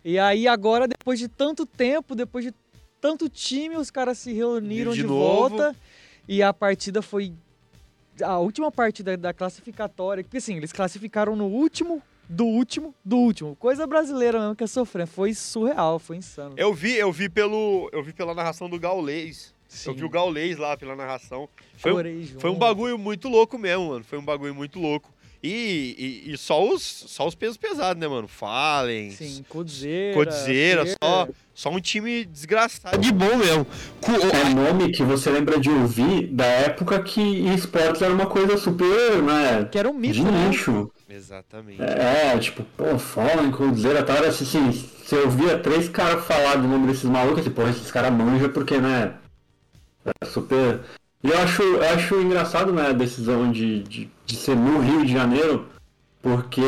E 0.04 0.18
aí 0.18 0.46
agora, 0.46 0.86
depois 0.86 1.18
de 1.18 1.28
tanto 1.28 1.66
tempo, 1.66 2.14
depois 2.14 2.44
de 2.44 2.54
tanto 3.00 3.28
time, 3.28 3.76
os 3.76 3.90
caras 3.90 4.18
se 4.18 4.32
reuniram 4.32 4.92
De 4.92 5.00
de, 5.00 5.06
volta. 5.06 5.74
E 6.28 6.42
a 6.42 6.52
partida 6.52 7.02
foi. 7.02 7.32
A 8.22 8.38
última 8.38 8.72
partida 8.72 9.16
da 9.16 9.34
classificatória, 9.34 10.24
porque 10.24 10.38
assim, 10.38 10.56
eles 10.56 10.72
classificaram 10.72 11.36
no 11.36 11.46
último, 11.46 12.02
do 12.28 12.44
último, 12.44 12.94
do 13.04 13.16
último. 13.16 13.56
Coisa 13.56 13.86
brasileira 13.86 14.38
mesmo 14.40 14.56
que 14.56 14.64
é 14.64 14.66
sofrer. 14.66 15.06
Foi 15.06 15.32
surreal, 15.34 15.98
foi 15.98 16.16
insano. 16.16 16.54
Eu 16.56 16.72
vi, 16.74 16.94
eu 16.94 17.12
vi 17.12 17.28
pelo, 17.28 17.88
eu 17.92 18.02
vi 18.02 18.12
pela 18.12 18.34
narração 18.34 18.68
do 18.68 18.78
Gaulês. 18.78 19.54
Eu 19.84 19.92
Sim, 19.92 19.94
vi 19.94 20.04
o 20.04 20.08
Gaulês 20.08 20.56
lá 20.58 20.76
pela 20.76 20.94
narração. 20.94 21.48
Foi, 21.76 21.92
um- 21.92 22.22
junto. 22.22 22.40
foi 22.40 22.50
um 22.50 22.54
bagulho 22.54 22.96
muito 22.96 23.28
louco 23.28 23.58
mesmo, 23.58 23.88
mano. 23.88 24.04
Foi 24.04 24.18
um 24.18 24.24
bagulho 24.24 24.54
muito 24.54 24.78
louco. 24.78 25.10
E, 25.46 26.24
e, 26.26 26.32
e 26.32 26.36
só, 26.36 26.68
os, 26.68 26.82
só 26.82 27.24
os 27.24 27.36
pesos 27.36 27.56
pesados, 27.56 28.00
né, 28.00 28.08
mano? 28.08 28.26
Fallen, 28.26 29.12
Sim, 29.12 29.44
Codzeira. 29.48 30.14
Codzeira, 30.14 30.84
só, 31.00 31.28
só 31.54 31.70
um 31.70 31.80
time 31.80 32.24
desgraçado. 32.24 32.98
De 32.98 33.12
bom 33.12 33.36
mesmo. 33.36 33.64
É 34.02 34.48
nome 34.52 34.90
que 34.90 35.04
você 35.04 35.30
lembra 35.30 35.60
de 35.60 35.70
ouvir 35.70 36.26
da 36.32 36.44
época 36.44 37.00
que 37.00 37.20
esportes 37.54 38.02
era 38.02 38.12
uma 38.12 38.26
coisa 38.26 38.56
super, 38.56 39.22
né? 39.22 39.68
Que 39.70 39.78
era 39.78 39.88
um 39.88 39.94
mito, 39.94 40.14
de 40.14 40.24
né? 40.24 40.48
nicho. 40.48 40.90
Exatamente. 41.08 41.80
É, 41.80 42.36
tipo, 42.38 42.64
pô, 42.76 42.98
Fallen, 42.98 43.52
Cruzeiro, 43.52 44.04
tal, 44.04 44.16
era 44.16 44.28
assim, 44.28 44.72
você 44.72 45.14
ouvia 45.14 45.58
três 45.58 45.88
caras 45.88 46.24
falar 46.24 46.56
do 46.56 46.66
nome 46.66 46.88
desses 46.88 47.04
malucos, 47.04 47.42
assim, 47.42 47.50
pô, 47.50 47.62
esses 47.68 47.90
caras 47.92 48.12
manjam 48.12 48.50
porque, 48.50 48.78
né, 48.78 49.14
é 50.04 50.26
super... 50.26 50.80
E 51.26 51.28
eu 51.28 51.38
acho, 51.40 51.60
eu 51.60 51.82
acho 51.82 52.20
engraçado, 52.20 52.72
né, 52.72 52.86
a 52.86 52.92
decisão 52.92 53.50
de, 53.50 53.82
de, 53.82 54.08
de 54.24 54.36
ser 54.36 54.54
no 54.54 54.78
Rio 54.78 55.04
de 55.04 55.12
Janeiro, 55.12 55.68
porque 56.22 56.60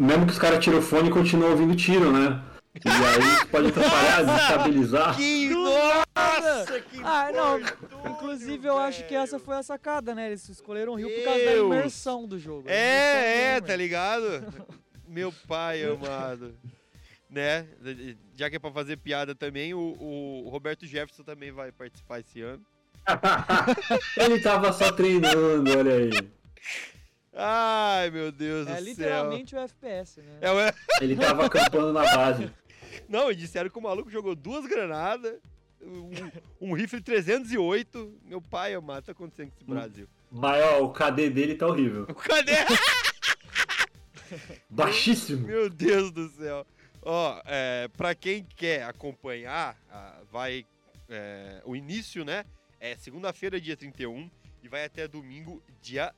mesmo 0.00 0.26
que 0.26 0.32
os 0.32 0.38
caras 0.38 0.58
tiram 0.62 0.80
o 0.80 0.82
fone, 0.82 1.10
continuam 1.10 1.52
ouvindo 1.52 1.76
tiro, 1.76 2.10
né? 2.10 2.42
E 2.74 2.88
aí 2.88 3.46
pode 3.46 3.68
atrapalhar, 3.68 4.24
desestabilizar. 4.24 5.16
Que 5.16 5.48
nossa, 5.50 6.80
que 6.90 7.00
Ah, 7.04 7.30
não. 7.32 7.60
Inclusive, 8.10 8.66
eu 8.66 8.78
acho 8.78 9.06
que 9.06 9.14
essa 9.14 9.38
foi 9.38 9.56
a 9.56 9.62
sacada, 9.62 10.12
né? 10.12 10.26
Eles 10.26 10.48
escolheram 10.48 10.94
o 10.94 10.96
Rio 10.96 11.08
por 11.08 11.24
causa 11.24 11.44
da 11.44 11.50
Deus. 11.52 11.66
imersão 11.66 12.26
do 12.26 12.40
jogo. 12.40 12.68
É, 12.68 12.74
é, 12.74 13.52
mesmo, 13.52 13.66
tá 13.68 13.76
ligado? 13.76 14.24
Meu 15.06 15.32
pai 15.46 15.84
amado. 15.84 16.52
Né? 17.30 17.66
Já 18.34 18.50
que 18.50 18.56
é 18.56 18.58
pra 18.58 18.72
fazer 18.72 18.96
piada 18.96 19.36
também, 19.36 19.72
o, 19.72 19.96
o 19.98 20.48
Roberto 20.50 20.84
Jefferson 20.84 21.22
também 21.22 21.52
vai 21.52 21.70
participar 21.70 22.18
esse 22.18 22.40
ano. 22.40 22.60
Ele 24.16 24.40
tava 24.40 24.72
só 24.72 24.90
treinando, 24.92 25.70
olha 25.76 25.92
aí. 25.94 26.10
Ai, 27.38 28.10
meu 28.10 28.32
Deus 28.32 28.66
É 28.66 28.70
do 28.70 28.76
céu. 28.76 28.84
literalmente 28.84 29.54
o 29.54 29.58
FPS, 29.58 30.20
né? 30.22 30.38
É. 30.40 30.74
Ele 31.04 31.16
tava 31.16 31.46
acampando 31.46 31.92
na 31.92 32.02
base. 32.02 32.50
Não, 33.08 33.30
e 33.30 33.36
disseram 33.36 33.68
que 33.68 33.78
o 33.78 33.82
maluco 33.82 34.10
jogou 34.10 34.34
duas 34.34 34.64
granadas, 34.66 35.34
um, 35.82 36.10
um 36.70 36.72
rifle 36.72 37.00
308. 37.00 38.20
Meu 38.24 38.40
pai 38.40 38.74
amado, 38.74 39.04
tá 39.04 39.12
acontecendo 39.12 39.50
com 39.50 39.56
esse 39.56 39.64
Brasil. 39.64 40.08
Mas 40.30 40.64
ó, 40.64 40.82
o 40.82 40.92
KD 40.92 41.30
dele 41.30 41.54
tá 41.54 41.66
horrível. 41.66 42.06
Cadê? 42.06 42.52
Baixíssimo. 44.68 45.46
Meu 45.46 45.68
Deus 45.70 46.10
do 46.10 46.28
céu. 46.30 46.66
Ó, 47.02 47.40
é, 47.44 47.88
pra 47.96 48.14
quem 48.14 48.44
quer 48.56 48.82
acompanhar, 48.84 49.76
ah, 49.90 50.18
vai. 50.32 50.66
é, 51.08 51.62
o 51.64 51.76
início, 51.76 52.24
né? 52.24 52.44
É 52.80 52.96
segunda-feira, 52.96 53.60
dia 53.60 53.76
31, 53.76 54.30
e 54.62 54.68
vai 54.68 54.84
até 54.84 55.06
domingo, 55.08 55.62
dia 55.80 56.14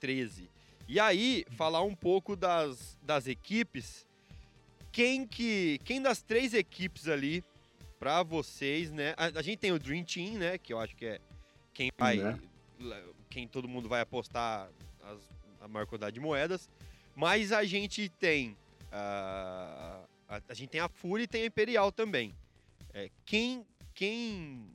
13. 0.00 0.50
E 0.88 0.98
aí, 0.98 1.44
falar 1.52 1.82
um 1.82 1.94
pouco 1.94 2.34
das, 2.34 2.98
das 3.02 3.26
equipes. 3.26 4.06
Quem 4.90 5.26
que. 5.26 5.78
Quem 5.84 6.02
das 6.02 6.20
três 6.20 6.52
equipes 6.52 7.08
ali, 7.08 7.42
pra 7.98 8.22
vocês, 8.22 8.90
né? 8.90 9.14
A, 9.16 9.26
a 9.38 9.42
gente 9.42 9.58
tem 9.58 9.72
o 9.72 9.78
Dream 9.78 10.04
Team, 10.04 10.34
né? 10.38 10.58
Que 10.58 10.72
eu 10.72 10.80
acho 10.80 10.94
que 10.96 11.06
é 11.06 11.20
quem 11.72 11.90
vai. 11.96 12.16
Né? 12.18 13.02
Quem 13.30 13.46
todo 13.48 13.68
mundo 13.68 13.88
vai 13.88 14.00
apostar 14.00 14.68
as- 15.02 15.30
a 15.60 15.68
maior 15.68 15.86
quantidade 15.86 16.14
de 16.14 16.20
moedas. 16.20 16.68
Mas 17.14 17.52
a 17.52 17.64
gente 17.64 18.08
tem. 18.08 18.56
ah, 18.90 20.04
a, 20.28 20.42
a 20.48 20.54
gente 20.54 20.70
tem 20.70 20.80
a 20.80 20.88
Fúria 20.88 21.24
e 21.24 21.28
tem 21.28 21.42
a 21.42 21.46
Imperial 21.46 21.92
também. 21.92 22.34
É, 22.92 23.08
quem. 23.24 23.64
Quem. 23.94 24.66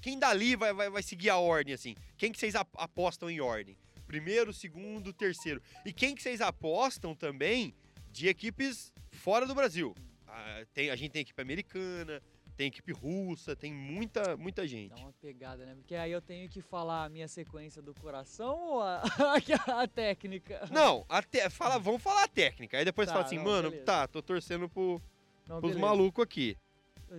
Quem 0.00 0.18
dali 0.18 0.54
vai, 0.56 0.72
vai, 0.72 0.88
vai 0.90 1.02
seguir 1.02 1.30
a 1.30 1.36
ordem, 1.38 1.74
assim? 1.74 1.94
Quem 2.16 2.30
que 2.32 2.38
vocês 2.38 2.54
ap- 2.54 2.68
apostam 2.76 3.28
em 3.30 3.40
ordem? 3.40 3.76
Primeiro, 4.06 4.52
segundo, 4.52 5.12
terceiro. 5.12 5.60
E 5.84 5.92
quem 5.92 6.14
que 6.14 6.22
vocês 6.22 6.40
apostam 6.40 7.14
também 7.14 7.74
de 8.10 8.28
equipes 8.28 8.92
fora 9.12 9.46
do 9.46 9.54
Brasil? 9.54 9.94
Ah, 10.26 10.64
tem, 10.72 10.90
a 10.90 10.96
gente 10.96 11.12
tem 11.12 11.22
equipe 11.22 11.40
americana, 11.42 12.22
tem 12.56 12.68
equipe 12.68 12.92
russa, 12.92 13.54
tem 13.54 13.72
muita, 13.72 14.36
muita 14.36 14.66
gente. 14.66 14.90
Dá 14.90 14.96
uma 14.96 15.12
pegada, 15.14 15.66
né? 15.66 15.74
Porque 15.74 15.94
aí 15.94 16.10
eu 16.12 16.22
tenho 16.22 16.48
que 16.48 16.62
falar 16.62 17.04
a 17.04 17.08
minha 17.08 17.28
sequência 17.28 17.82
do 17.82 17.92
coração 17.94 18.58
ou 18.58 18.82
a, 18.82 19.02
a 19.82 19.86
técnica? 19.86 20.66
Não, 20.70 21.04
até, 21.08 21.48
fala, 21.50 21.78
vamos 21.78 22.02
falar 22.02 22.24
a 22.24 22.28
técnica. 22.28 22.78
Aí 22.78 22.84
depois 22.84 23.06
Tá, 23.08 23.12
fala 23.14 23.26
assim, 23.26 23.36
não, 23.36 23.44
mano, 23.44 23.70
beleza. 23.70 23.84
tá, 23.86 24.06
tô 24.08 24.22
torcendo 24.22 24.68
pro, 24.68 25.00
Não, 25.46 25.60
pros 25.60 25.76
malucos 25.76 26.22
aqui. 26.24 26.56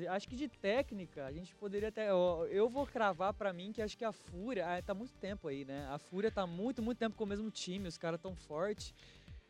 Acho 0.10 0.28
que 0.28 0.36
de 0.36 0.48
técnica, 0.48 1.26
a 1.26 1.32
gente 1.32 1.56
poderia 1.56 1.90
até. 1.90 2.10
Eu 2.12 2.70
vou 2.70 2.86
cravar 2.86 3.34
pra 3.34 3.52
mim 3.52 3.72
que 3.72 3.82
acho 3.82 3.98
que 3.98 4.06
a 4.06 4.12
Fúria. 4.12 4.66
Ah, 4.68 4.82
tá 4.82 4.94
muito 4.94 5.14
tempo 5.16 5.48
aí, 5.48 5.66
né? 5.66 5.88
A 5.90 5.98
Fúria 5.98 6.30
tá 6.32 6.46
muito, 6.46 6.82
muito 6.82 6.98
tempo 7.00 7.16
com 7.16 7.24
o 7.24 7.28
mesmo 7.28 7.50
time, 7.50 7.88
os 7.88 7.98
caras 7.98 8.20
tão 8.22 8.36
fortes. 8.36 8.94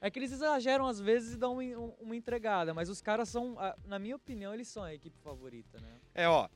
É 0.02 0.10
que 0.10 0.18
eles 0.18 0.32
exageram 0.32 0.88
às 0.88 0.98
vezes 1.00 1.34
e 1.34 1.38
dão 1.38 1.54
uma, 1.54 1.62
um- 1.64 1.94
uma 2.00 2.16
entregada, 2.16 2.74
mas 2.74 2.88
os 2.88 3.02
caras 3.02 3.28
são, 3.28 3.60
ah, 3.60 3.76
na 3.86 4.00
minha 4.00 4.16
opinião, 4.16 4.54
eles 4.54 4.70
são 4.70 4.82
a 4.82 4.94
equipe 4.94 5.18
favorita, 5.22 5.78
né? 5.82 6.00
É, 6.16 6.26
ó, 6.30 6.48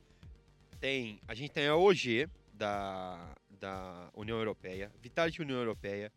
tem, 0.80 1.20
a 1.28 1.34
gente 1.34 1.50
tem 1.52 1.66
a 1.68 1.76
OG 1.76 2.26
da, 2.54 3.34
da 3.60 4.08
União 4.14 4.38
Europeia, 4.38 4.90
Vitality 5.02 5.42
União 5.42 5.58
Europeia, 5.58 6.10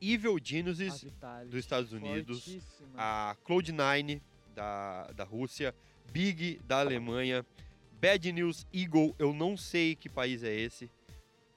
Evil 0.00 0.36
Vitality, 0.36 1.50
dos 1.50 1.58
Estados 1.60 1.92
Unidos, 1.92 2.46
a 2.96 3.36
Cloud9 3.44 4.22
da, 4.54 5.10
da 5.12 5.24
Rússia, 5.24 5.74
Big 6.12 6.60
da 6.64 6.80
Alemanha, 6.80 7.44
Bad 8.00 8.32
News 8.32 8.66
Eagle, 8.72 9.14
eu 9.18 9.32
não 9.32 9.56
sei 9.56 9.94
que 9.94 10.08
país 10.08 10.42
é 10.42 10.54
esse, 10.54 10.90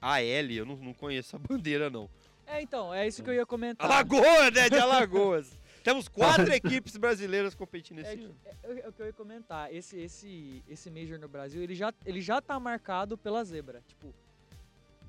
AL, 0.02 0.20
eu 0.52 0.66
não, 0.66 0.76
não 0.76 0.94
conheço 0.94 1.36
a 1.36 1.40
bandeira 1.40 1.90
não. 1.90 2.10
É, 2.46 2.62
então, 2.62 2.94
é 2.94 3.08
isso 3.08 3.24
que 3.24 3.30
eu 3.30 3.34
ia 3.34 3.46
comentar. 3.46 3.90
Alagoas, 3.90 4.52
né? 4.54 4.70
De 4.70 4.76
Alagoas. 4.78 5.58
Temos 5.82 6.08
quatro 6.10 6.52
equipes 6.54 6.98
brasileiras 6.98 7.56
competindo 7.56 8.00
esse 8.00 8.10
É, 8.10 8.14
ano. 8.14 8.36
é- 8.64 8.80
é 8.82 8.88
o 8.90 8.92
que 8.92 9.02
eu 9.02 9.06
ia 9.06 9.14
comentar. 9.14 9.74
Esse, 9.74 9.98
esse, 10.00 10.62
esse 10.68 10.92
Major 10.92 11.18
no 11.18 11.28
Brasil, 11.30 11.62
ele 11.64 11.74
já, 11.74 11.94
ele 12.06 12.20
já 12.22 12.42
tá 12.42 12.60
marcado 12.60 13.18
pela 13.18 13.44
zebra. 13.46 13.82
Tipo, 13.88 14.14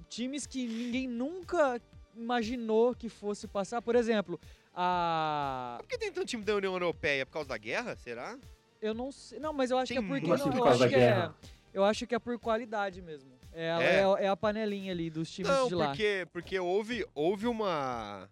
times 0.08 0.46
que 0.46 0.64
ninguém 0.66 1.08
nunca 1.08 1.80
imaginou 2.16 2.94
que 2.94 3.08
fosse 3.08 3.48
passar. 3.48 3.82
Por 3.82 3.96
exemplo, 3.96 4.40
a. 4.72 5.76
Por 5.80 5.88
que 5.88 5.98
tem 5.98 6.12
tanto 6.12 6.26
time 6.28 6.44
da 6.44 6.54
União 6.54 6.72
Europeia? 6.72 7.26
Por 7.26 7.32
causa 7.32 7.48
da 7.48 7.58
guerra, 7.58 7.96
será? 7.96 8.38
Eu 8.84 8.92
não 8.92 9.10
sei. 9.10 9.38
Não, 9.38 9.52
mas 9.52 9.70
eu 9.70 9.78
acho 9.78 9.94
Tem 9.94 10.02
que 10.02 10.04
é 10.04 10.08
porque. 10.08 10.30
Assim, 10.30 10.44
não, 10.44 10.52
por 10.52 10.58
eu, 10.58 10.66
acho 10.66 10.88
que 10.88 10.94
é, 10.94 10.98
guerra? 10.98 11.34
eu 11.72 11.84
acho 11.84 12.06
que 12.06 12.14
é 12.14 12.18
por 12.18 12.38
qualidade 12.38 13.00
mesmo. 13.00 13.32
É, 13.50 13.68
É? 13.68 14.00
é, 14.00 14.24
é 14.24 14.28
a 14.28 14.36
panelinha 14.36 14.92
ali 14.92 15.08
dos 15.08 15.30
times 15.30 15.50
Não, 15.50 15.68
de 15.68 15.74
lá. 15.74 15.86
porque, 15.88 16.26
porque 16.30 16.58
houve, 16.58 17.06
houve 17.14 17.46
uma. 17.46 18.28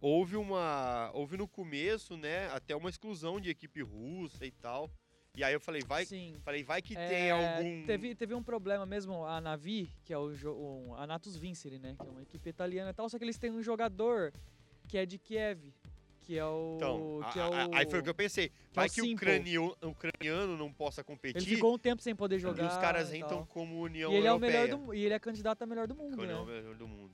Houve 0.00 0.36
uma. 0.36 1.10
Houve 1.12 1.36
no 1.36 1.46
começo, 1.46 2.16
né? 2.16 2.48
Até 2.52 2.74
uma 2.74 2.88
exclusão 2.88 3.38
de 3.38 3.50
equipe 3.50 3.82
russa 3.82 4.46
e 4.46 4.50
tal. 4.50 4.90
E 5.34 5.44
aí 5.44 5.52
eu 5.52 5.60
falei, 5.60 5.82
vai. 5.82 6.06
Sim. 6.06 6.36
Falei, 6.42 6.64
vai 6.64 6.80
que 6.80 6.96
É, 6.96 7.08
tem 7.08 7.30
algum. 7.30 7.84
Teve, 7.84 8.14
teve 8.14 8.34
um 8.34 8.42
problema 8.42 8.86
mesmo, 8.86 9.26
a 9.26 9.38
Navi, 9.42 9.90
que 10.06 10.12
é 10.14 10.16
o, 10.16 10.30
um, 10.46 10.94
a 10.94 11.06
Natus 11.06 11.36
Vincere, 11.36 11.78
né? 11.78 11.94
Que 12.00 12.06
é 12.06 12.10
uma 12.10 12.22
equipe 12.22 12.48
italiana 12.48 12.90
e 12.90 12.94
tal, 12.94 13.10
só 13.10 13.18
que 13.18 13.24
eles 13.24 13.36
têm 13.36 13.50
um 13.50 13.62
jogador 13.62 14.32
que 14.88 14.96
é 14.96 15.04
de 15.04 15.18
Kiev, 15.18 15.74
que 16.26 16.36
é 16.36 16.44
o. 16.44 16.72
Então, 16.76 17.20
que 17.32 17.38
a- 17.38 17.42
é 17.46 17.62
a- 17.62 17.66
o 17.68 17.74
aí 17.76 17.86
foi 17.88 18.00
o 18.00 18.02
que 18.02 18.10
eu 18.10 18.14
pensei. 18.14 18.50
Vai 18.74 18.88
o 18.88 18.90
que 18.90 19.00
o 19.00 19.04
Simple. 19.04 19.14
ucranio- 19.30 19.76
o 19.80 19.86
ucraniano 19.88 20.56
não 20.58 20.72
possa 20.72 21.04
competir. 21.04 21.36
Ele 21.40 21.54
ficou 21.56 21.72
um 21.74 21.78
tempo 21.78 22.02
sem 22.02 22.14
poder 22.16 22.36
e 22.36 22.38
jogar. 22.40 22.66
os 22.66 22.76
caras 22.78 23.12
e 23.12 23.18
entram 23.18 23.46
como 23.46 23.80
União 23.80 24.12
E 24.12 24.16
ele 24.16 24.26
é 24.26 24.30
o 24.32 24.34
Europeia. 24.34 24.62
melhor 24.64 24.78
do 24.86 24.94
E 24.94 25.04
ele 25.04 25.14
é 25.14 25.18
candidato 25.20 25.62
a 25.62 25.66
melhor 25.66 25.86
do 25.86 25.94
mundo, 25.94 26.16
que 26.16 26.24
é 26.24 26.26
né? 26.26 26.34
o 26.34 26.44
melhor 26.44 26.74
do 26.74 26.88
mundo. 26.88 27.12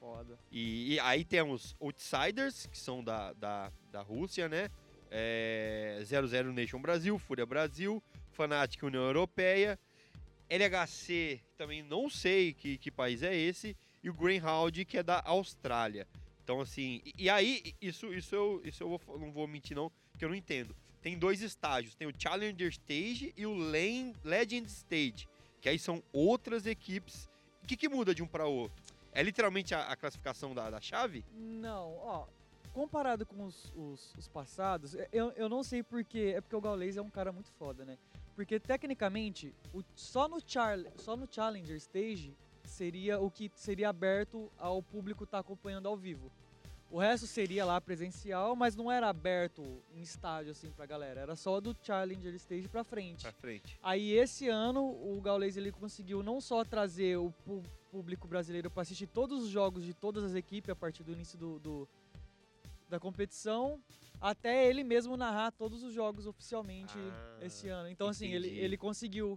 Foda. 0.00 0.38
E, 0.50 0.94
e 0.94 1.00
aí 1.00 1.24
temos 1.24 1.76
Outsiders, 1.80 2.66
que 2.66 2.78
são 2.78 3.04
da, 3.04 3.32
da, 3.34 3.70
da 3.92 4.00
Rússia, 4.02 4.48
né? 4.48 4.70
É, 5.10 6.00
00 6.04 6.52
Nation 6.52 6.80
Brasil, 6.80 7.18
Fúria 7.18 7.44
Brasil, 7.44 8.02
Fnatic 8.32 8.82
União 8.82 9.02
Europeia, 9.02 9.78
LHC, 10.48 11.40
também 11.58 11.82
não 11.82 12.08
sei 12.08 12.52
que, 12.54 12.78
que 12.78 12.90
país 12.90 13.22
é 13.22 13.34
esse, 13.36 13.76
e 14.02 14.08
o 14.08 14.14
Greyhound, 14.14 14.84
que 14.84 14.98
é 14.98 15.02
da 15.02 15.20
Austrália. 15.24 16.06
Então, 16.46 16.60
assim, 16.60 17.00
e, 17.04 17.24
e 17.24 17.28
aí, 17.28 17.74
isso, 17.82 18.14
isso, 18.14 18.32
eu, 18.32 18.62
isso 18.64 18.80
eu 18.84 18.88
vou- 18.96 19.18
não 19.18 19.32
vou 19.32 19.48
mentir 19.48 19.76
não, 19.76 19.90
que 20.16 20.24
eu 20.24 20.28
não 20.28 20.36
entendo. 20.36 20.76
Tem 21.02 21.18
dois 21.18 21.42
estágios, 21.42 21.96
tem 21.96 22.06
o 22.06 22.12
Challenger 22.16 22.68
Stage 22.70 23.34
e 23.36 23.44
o 23.44 23.52
Lane- 23.52 24.14
Legend 24.22 24.64
Stage, 24.68 25.28
que 25.60 25.68
aí 25.68 25.76
são 25.76 26.00
outras 26.12 26.64
equipes. 26.64 27.28
O 27.64 27.66
que, 27.66 27.76
que 27.76 27.88
muda 27.88 28.14
de 28.14 28.22
um 28.22 28.28
para 28.28 28.46
outro? 28.46 28.80
É 29.10 29.24
literalmente 29.24 29.74
a, 29.74 29.88
a 29.88 29.96
classificação 29.96 30.54
da, 30.54 30.70
da 30.70 30.80
chave? 30.80 31.24
Não, 31.34 31.96
ó. 31.96 32.28
Comparado 32.72 33.26
com 33.26 33.44
os, 33.44 33.72
os, 33.74 34.14
os 34.16 34.28
passados, 34.28 34.94
eu, 35.10 35.32
eu 35.32 35.48
não 35.48 35.64
sei 35.64 35.82
porque. 35.82 36.32
É 36.36 36.40
porque 36.40 36.54
o 36.54 36.60
Gaules 36.60 36.96
é 36.96 37.02
um 37.02 37.10
cara 37.10 37.32
muito 37.32 37.50
foda, 37.58 37.84
né? 37.84 37.98
Porque 38.36 38.60
tecnicamente, 38.60 39.52
o, 39.74 39.82
só, 39.96 40.28
no 40.28 40.38
Char, 40.46 40.78
só 40.94 41.16
no 41.16 41.26
Challenger 41.28 41.74
Stage 41.78 42.36
seria 42.66 43.18
o 43.20 43.30
que 43.30 43.50
seria 43.54 43.88
aberto 43.88 44.50
ao 44.58 44.82
público 44.82 45.24
estar 45.24 45.38
acompanhando 45.38 45.86
ao 45.88 45.96
vivo. 45.96 46.30
O 46.88 46.98
resto 47.00 47.26
seria 47.26 47.64
lá 47.64 47.80
presencial, 47.80 48.54
mas 48.54 48.76
não 48.76 48.90
era 48.92 49.08
aberto 49.08 49.62
em 49.92 50.00
estádio 50.02 50.52
assim 50.52 50.70
pra 50.70 50.86
galera. 50.86 51.20
Era 51.20 51.34
só 51.34 51.60
do 51.60 51.76
Challenger 51.82 52.32
Stage 52.36 52.68
pra 52.68 52.84
frente. 52.84 53.22
Pra 53.22 53.32
frente. 53.32 53.76
Aí 53.82 54.12
esse 54.12 54.48
ano 54.48 54.84
o 54.84 55.20
Gaules 55.20 55.56
ele 55.56 55.72
conseguiu 55.72 56.22
não 56.22 56.40
só 56.40 56.64
trazer 56.64 57.16
o 57.16 57.32
público 57.90 58.28
brasileiro 58.28 58.70
para 58.70 58.82
assistir 58.82 59.08
todos 59.08 59.42
os 59.42 59.48
jogos 59.48 59.82
de 59.84 59.94
todas 59.94 60.22
as 60.22 60.34
equipes 60.34 60.70
a 60.70 60.76
partir 60.76 61.02
do 61.02 61.12
início 61.12 61.36
do, 61.36 61.58
do- 61.58 61.88
da 62.88 63.00
competição, 63.00 63.80
até 64.20 64.68
ele 64.68 64.84
mesmo 64.84 65.16
narrar 65.16 65.50
todos 65.50 65.82
os 65.82 65.92
jogos 65.92 66.24
oficialmente 66.24 66.94
Ah, 66.96 67.38
esse 67.44 67.68
ano. 67.68 67.88
Então 67.88 68.06
assim, 68.08 68.28
ele, 68.32 68.46
entendi. 68.46 68.60
ele 68.64 68.76
conseguiu. 68.76 69.36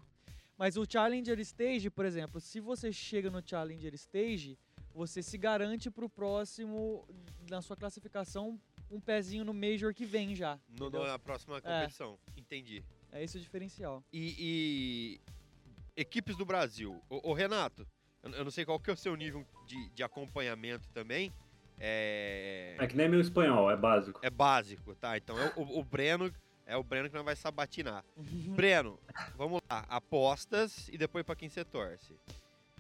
Mas 0.59 0.75
o 0.75 0.85
Challenger 0.85 1.39
Stage, 1.39 1.89
por 1.89 2.03
exemplo, 2.03 2.41
se 2.41 2.59
você 2.59 2.91
chega 2.91 3.31
no 3.31 3.41
Challenger 3.41 3.93
Stage, 3.93 4.59
você 4.93 5.23
se 5.23 5.37
garante 5.37 5.89
pro 5.89 6.09
próximo, 6.09 7.07
na 7.49 7.61
sua 7.61 7.77
classificação, 7.77 8.59
um 8.91 8.99
pezinho 8.99 9.45
no 9.45 9.53
Major 9.53 9.93
que 9.93 10.05
vem 10.05 10.35
já. 10.35 10.59
No, 10.77 10.89
na 10.89 11.17
próxima 11.17 11.61
competição. 11.61 12.19
Entendi. 12.35 12.83
É 13.09 13.23
esse 13.23 13.37
o 13.37 13.39
diferencial. 13.39 14.03
E, 14.11 14.35
e 14.37 15.21
equipes 15.95 16.35
do 16.35 16.45
Brasil. 16.45 17.01
Ô, 17.09 17.29
ô, 17.29 17.33
Renato, 17.33 17.87
eu, 18.21 18.29
eu 18.31 18.43
não 18.43 18.51
sei 18.51 18.65
qual 18.65 18.81
que 18.81 18.89
é 18.89 18.93
o 18.93 18.97
seu 18.97 19.15
nível 19.15 19.47
de, 19.65 19.89
de 19.91 20.03
acompanhamento 20.03 20.89
também. 20.89 21.31
É, 21.79 22.75
É 22.77 22.85
que 22.85 22.97
nem 22.97 23.07
meu 23.07 23.21
espanhol, 23.21 23.71
é 23.71 23.77
básico. 23.77 24.19
é 24.21 24.29
básico, 24.29 24.93
tá? 24.95 25.15
Então 25.15 25.39
é 25.39 25.53
o, 25.55 25.79
o 25.79 25.83
Breno 25.85 26.29
É 26.69 26.77
o 26.77 26.83
Breno 26.83 27.09
que 27.09 27.15
não 27.15 27.23
vai 27.23 27.35
sabatinar. 27.35 28.05
Breno, 28.55 28.99
vamos 29.35 29.59
lá. 29.67 29.83
Apostas 29.89 30.87
e 30.89 30.99
depois 30.99 31.25
pra 31.25 31.35
quem 31.35 31.49
você 31.49 31.65
torce. 31.65 32.13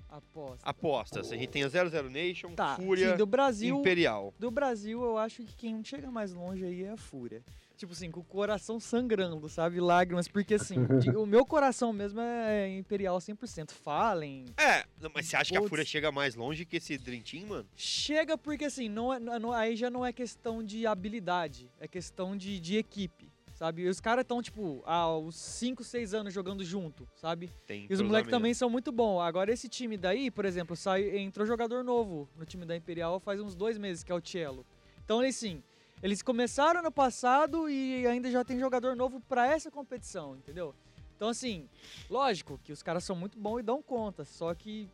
Aposta. 0.07 0.69
Apostas. 0.69 1.31
A 1.31 1.35
gente 1.35 1.49
tem 1.49 1.63
a 1.63 1.69
00 1.69 2.07
Nation, 2.09 2.49
Tá, 2.53 2.75
Fúria, 2.75 3.11
sim, 3.11 3.17
do 3.17 3.25
Brasil, 3.25 3.79
Imperial. 3.79 4.31
do 4.39 4.51
Brasil, 4.51 5.01
eu 5.03 5.17
acho 5.17 5.43
que 5.43 5.53
quem 5.55 5.83
chega 5.83 6.09
mais 6.11 6.31
longe 6.33 6.63
aí 6.65 6.83
é 6.83 6.91
a 6.91 6.97
Fúria. 6.97 7.43
Tipo 7.77 7.93
assim, 7.93 8.11
com 8.11 8.19
o 8.19 8.23
coração 8.23 8.79
sangrando, 8.79 9.47
sabe? 9.49 9.79
Lágrimas, 9.79 10.27
porque 10.27 10.55
assim, 10.55 10.75
o 11.17 11.25
meu 11.25 11.45
coração 11.45 11.91
mesmo 11.93 12.19
é 12.19 12.67
Imperial 12.77 13.17
100%. 13.19 13.71
Falem. 13.71 14.45
É, 14.57 14.83
mas 15.13 15.27
você 15.27 15.35
acha 15.35 15.51
que 15.51 15.57
a. 15.57 15.67
Fúria 15.67 15.85
chega 15.85 16.11
mais 16.11 16.35
longe 16.35 16.65
que 16.65 16.77
esse 16.77 16.97
Dream 16.97 17.21
Team, 17.21 17.47
mano? 17.47 17.67
Chega 17.75 18.37
porque 18.37 18.65
assim, 18.65 18.87
não 18.89 19.13
é, 19.13 19.19
não- 19.19 19.51
aí 19.53 19.75
já 19.75 19.89
não 19.89 20.05
é 20.05 20.11
questão 20.11 20.61
de 20.63 20.85
habilidade, 20.85 21.71
é 21.79 21.87
questão 21.87 22.35
de, 22.35 22.59
de 22.59 22.77
equipe, 22.77 23.28
sabe? 23.59 23.81
E 23.81 23.89
os 23.89 23.99
caras 23.99 24.21
estão, 24.21 24.41
tipo, 24.41 24.81
há 24.85 25.17
uns 25.17 25.35
5, 25.35 25.83
6 25.83 26.13
anos 26.13 26.33
jogando 26.33 26.63
junto, 26.63 27.05
sabe? 27.13 27.51
Tem 27.67 27.81
E 27.89 27.93
os 27.93 27.99
moleques 27.99 27.99
entrosamento. 27.99 28.29
também 28.29 28.53
são 28.53 28.69
muito 28.69 28.89
bons. 28.89 29.19
Agora, 29.19 29.51
esse 29.51 29.67
time 29.67 29.97
daí, 29.97 30.31
por 30.31 30.45
exemplo, 30.45 30.77
sai, 30.77 31.17
entrou 31.19 31.45
jogador 31.45 31.83
novo 31.83 32.29
no 32.37 32.45
time 32.45 32.65
da 32.65 32.73
Imperial 32.73 33.19
faz 33.19 33.41
uns 33.41 33.55
dois 33.55 33.77
meses, 33.77 34.01
que 34.01 34.13
é 34.13 34.15
o 34.15 34.25
Cielo. 34.25 34.65
Então, 35.03 35.21
eles 35.21 35.35
sim, 35.35 35.61
eles 36.01 36.21
começaram 36.21 36.81
no 36.81 36.89
passado 36.89 37.69
e 37.69 38.07
ainda 38.07 38.31
já 38.31 38.45
tem 38.45 38.57
jogador 38.57 38.95
novo 38.95 39.19
pra 39.27 39.45
essa 39.45 39.69
competição, 39.69 40.37
entendeu? 40.37 40.73
Então, 41.17 41.27
assim, 41.27 41.67
lógico 42.09 42.57
que 42.63 42.71
os 42.71 42.81
caras 42.81 43.03
são 43.03 43.13
muito 43.13 43.37
bons 43.37 43.59
e 43.59 43.63
dão 43.63 43.81
conta, 43.81 44.23
só 44.23 44.55
que 44.55 44.89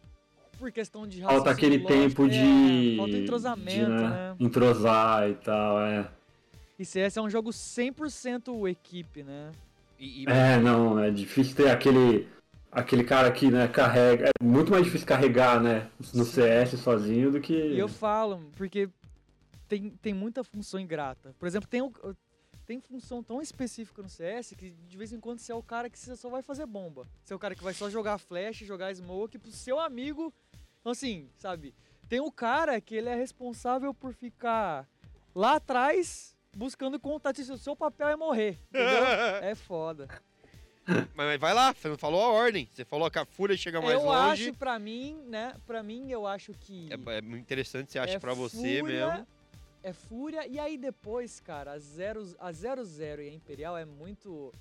por 0.57 0.71
questão 0.71 1.05
de 1.05 1.21
Falta 1.21 1.51
raciocínio 1.51 1.77
aquele 1.77 1.83
lógico, 1.83 2.01
tempo 2.01 2.25
é, 2.25 2.29
de. 2.29 2.97
falta 2.97 3.11
de, 3.11 3.21
entrosamento, 3.21 3.91
né? 3.91 4.35
Entrosar 4.39 5.29
e 5.29 5.35
tal, 5.35 5.79
é. 5.81 6.09
E 6.77 6.85
CS 6.85 7.17
é 7.17 7.21
um 7.21 7.29
jogo 7.29 7.51
100% 7.51 8.67
equipe, 8.69 9.23
né? 9.23 9.51
E, 9.99 10.23
e- 10.23 10.25
É, 10.27 10.57
não, 10.59 10.99
é 10.99 11.09
difícil 11.09 11.55
ter 11.55 11.69
aquele. 11.69 12.27
Aquele 12.71 13.05
cara 13.05 13.31
que, 13.31 13.49
né, 13.49 13.69
carrega. 13.69 14.25
É 14.27 14.43
muito 14.43 14.69
mais 14.69 14.83
difícil 14.83 15.07
carregar, 15.07 15.61
né? 15.61 15.89
No 16.13 16.25
CS 16.25 16.77
sozinho 16.77 17.31
do 17.31 17.39
que. 17.39 17.53
E 17.53 17.79
eu 17.79 17.87
falo, 17.87 18.51
porque 18.57 18.89
tem, 19.69 19.91
tem 19.91 20.13
muita 20.13 20.43
função 20.43 20.77
ingrata. 20.77 21.33
Por 21.39 21.47
exemplo, 21.47 21.69
tem, 21.69 21.81
tem 22.65 22.81
função 22.81 23.23
tão 23.23 23.41
específica 23.41 24.01
no 24.01 24.09
CS 24.09 24.55
que 24.57 24.71
de 24.71 24.97
vez 24.97 25.13
em 25.13 25.21
quando 25.21 25.39
você 25.39 25.53
é 25.53 25.55
o 25.55 25.63
cara 25.63 25.89
que 25.89 25.97
você 25.97 26.17
só 26.17 26.29
vai 26.29 26.41
fazer 26.41 26.65
bomba. 26.65 27.07
Você 27.23 27.31
é 27.31 27.35
o 27.35 27.39
cara 27.39 27.55
que 27.55 27.63
vai 27.63 27.73
só 27.73 27.89
jogar 27.89 28.17
flash, 28.17 28.57
jogar 28.57 28.93
smoke 28.93 29.37
pro 29.37 29.51
seu 29.51 29.79
amigo. 29.79 30.33
Então, 30.81 30.91
assim, 30.91 31.29
sabe? 31.37 31.73
Tem 32.09 32.19
o 32.19 32.31
cara 32.31 32.81
que 32.81 32.93
ele 32.95 33.07
é 33.07 33.15
responsável 33.15 33.93
por 33.93 34.13
ficar 34.13 34.85
lá 35.33 35.55
atrás 35.55 36.34
buscando 36.55 36.99
contato. 36.99 37.39
O 37.39 37.57
seu 37.57 37.75
papel 37.75 38.07
é 38.07 38.15
morrer. 38.15 38.57
Entendeu? 38.69 39.05
é 39.43 39.53
foda. 39.53 40.07
mas, 41.13 41.39
vai 41.39 41.53
lá, 41.53 41.73
você 41.73 41.89
não 41.89 41.97
falou 41.97 42.21
a 42.21 42.29
ordem. 42.29 42.69
Você 42.71 42.85
falou 42.85 43.11
que 43.11 43.19
a 43.19 43.25
Fúria 43.25 43.57
chega 43.57 43.81
mais 43.81 43.93
eu 43.93 44.05
longe. 44.05 44.49
acho, 44.49 44.53
pra 44.57 44.79
mim, 44.79 45.21
né? 45.27 45.53
Pra 45.67 45.83
mim, 45.83 46.09
eu 46.09 46.25
acho 46.25 46.53
que. 46.53 46.87
É, 46.89 47.17
é 47.17 47.21
muito 47.21 47.41
interessante, 47.41 47.91
você 47.91 47.99
acha 47.99 48.13
É 48.13 48.19
pra 48.19 48.33
você 48.33 48.79
Fúria, 48.79 49.07
mesmo. 49.07 49.27
É 49.83 49.93
Fúria. 49.93 50.47
E 50.47 50.57
aí 50.57 50.77
depois, 50.77 51.39
cara, 51.39 51.73
a 51.73 51.79
00 51.79 52.35
a 52.39 52.51
00 52.51 53.21
e 53.21 53.29
a 53.29 53.33
Imperial 53.33 53.77
é 53.77 53.85
muito. 53.85 54.51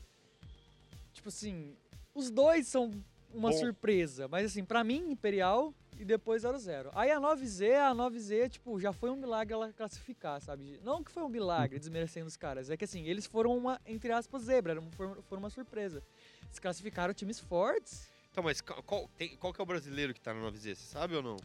Tipo 1.12 1.28
assim, 1.28 1.76
os 2.14 2.30
dois 2.30 2.66
são 2.66 2.90
uma 3.32 3.50
Bom. 3.50 3.56
surpresa. 3.56 4.26
Mas 4.28 4.46
assim, 4.46 4.64
pra 4.64 4.82
mim, 4.82 5.10
Imperial 5.10 5.72
e 5.98 6.04
depois 6.04 6.42
00. 6.42 6.90
Aí 6.94 7.10
a 7.10 7.20
9Z, 7.20 7.74
a 7.74 7.94
9Z, 7.94 8.50
tipo, 8.50 8.80
já 8.80 8.92
foi 8.92 9.10
um 9.10 9.16
milagre 9.16 9.54
ela 9.54 9.72
classificar, 9.72 10.40
sabe? 10.40 10.78
Não 10.82 11.02
que 11.02 11.10
foi 11.10 11.22
um 11.22 11.28
milagre, 11.28 11.78
desmerecendo 11.78 12.26
os 12.26 12.36
caras. 12.36 12.70
É 12.70 12.76
que 12.76 12.84
assim, 12.84 13.04
eles 13.06 13.26
foram 13.26 13.56
uma, 13.56 13.80
entre 13.86 14.12
aspas, 14.12 14.42
zebra, 14.42 14.80
foram, 14.92 15.22
foram 15.22 15.42
uma 15.42 15.50
surpresa. 15.50 16.02
Eles 16.44 16.58
classificaram 16.58 17.14
times 17.14 17.38
fortes. 17.40 18.08
Então, 18.30 18.42
mas 18.42 18.60
qual, 18.60 19.08
tem- 19.16 19.36
qual 19.36 19.52
que 19.52 19.60
é 19.60 19.62
o 19.62 19.66
brasileiro 19.66 20.12
que 20.12 20.20
tá 20.20 20.34
na 20.34 20.40
9Z? 20.50 20.74
Você 20.74 20.86
sabe 20.86 21.14
ou 21.14 21.22
não? 21.22 21.36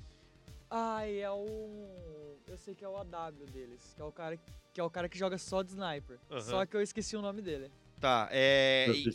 Ai, 0.69 1.19
é 1.19 1.31
o. 1.31 2.37
Eu 2.47 2.57
sei 2.57 2.75
que 2.75 2.83
é 2.85 2.89
o 2.89 2.95
AW 2.97 3.45
deles, 3.51 3.93
que 3.95 4.01
é 4.01 4.05
o 4.05 4.11
cara 4.11 4.39
que 4.71 4.79
é 4.79 4.83
o 4.83 4.89
cara 4.89 5.09
que 5.09 5.17
joga 5.17 5.37
só 5.37 5.61
de 5.63 5.71
sniper. 5.71 6.19
Aham. 6.29 6.41
Só 6.41 6.65
que 6.65 6.75
eu 6.77 6.81
esqueci 6.81 7.15
o 7.15 7.21
nome 7.21 7.41
dele. 7.41 7.71
Tá, 7.99 8.29
é. 8.31 8.87
E, 8.93 9.09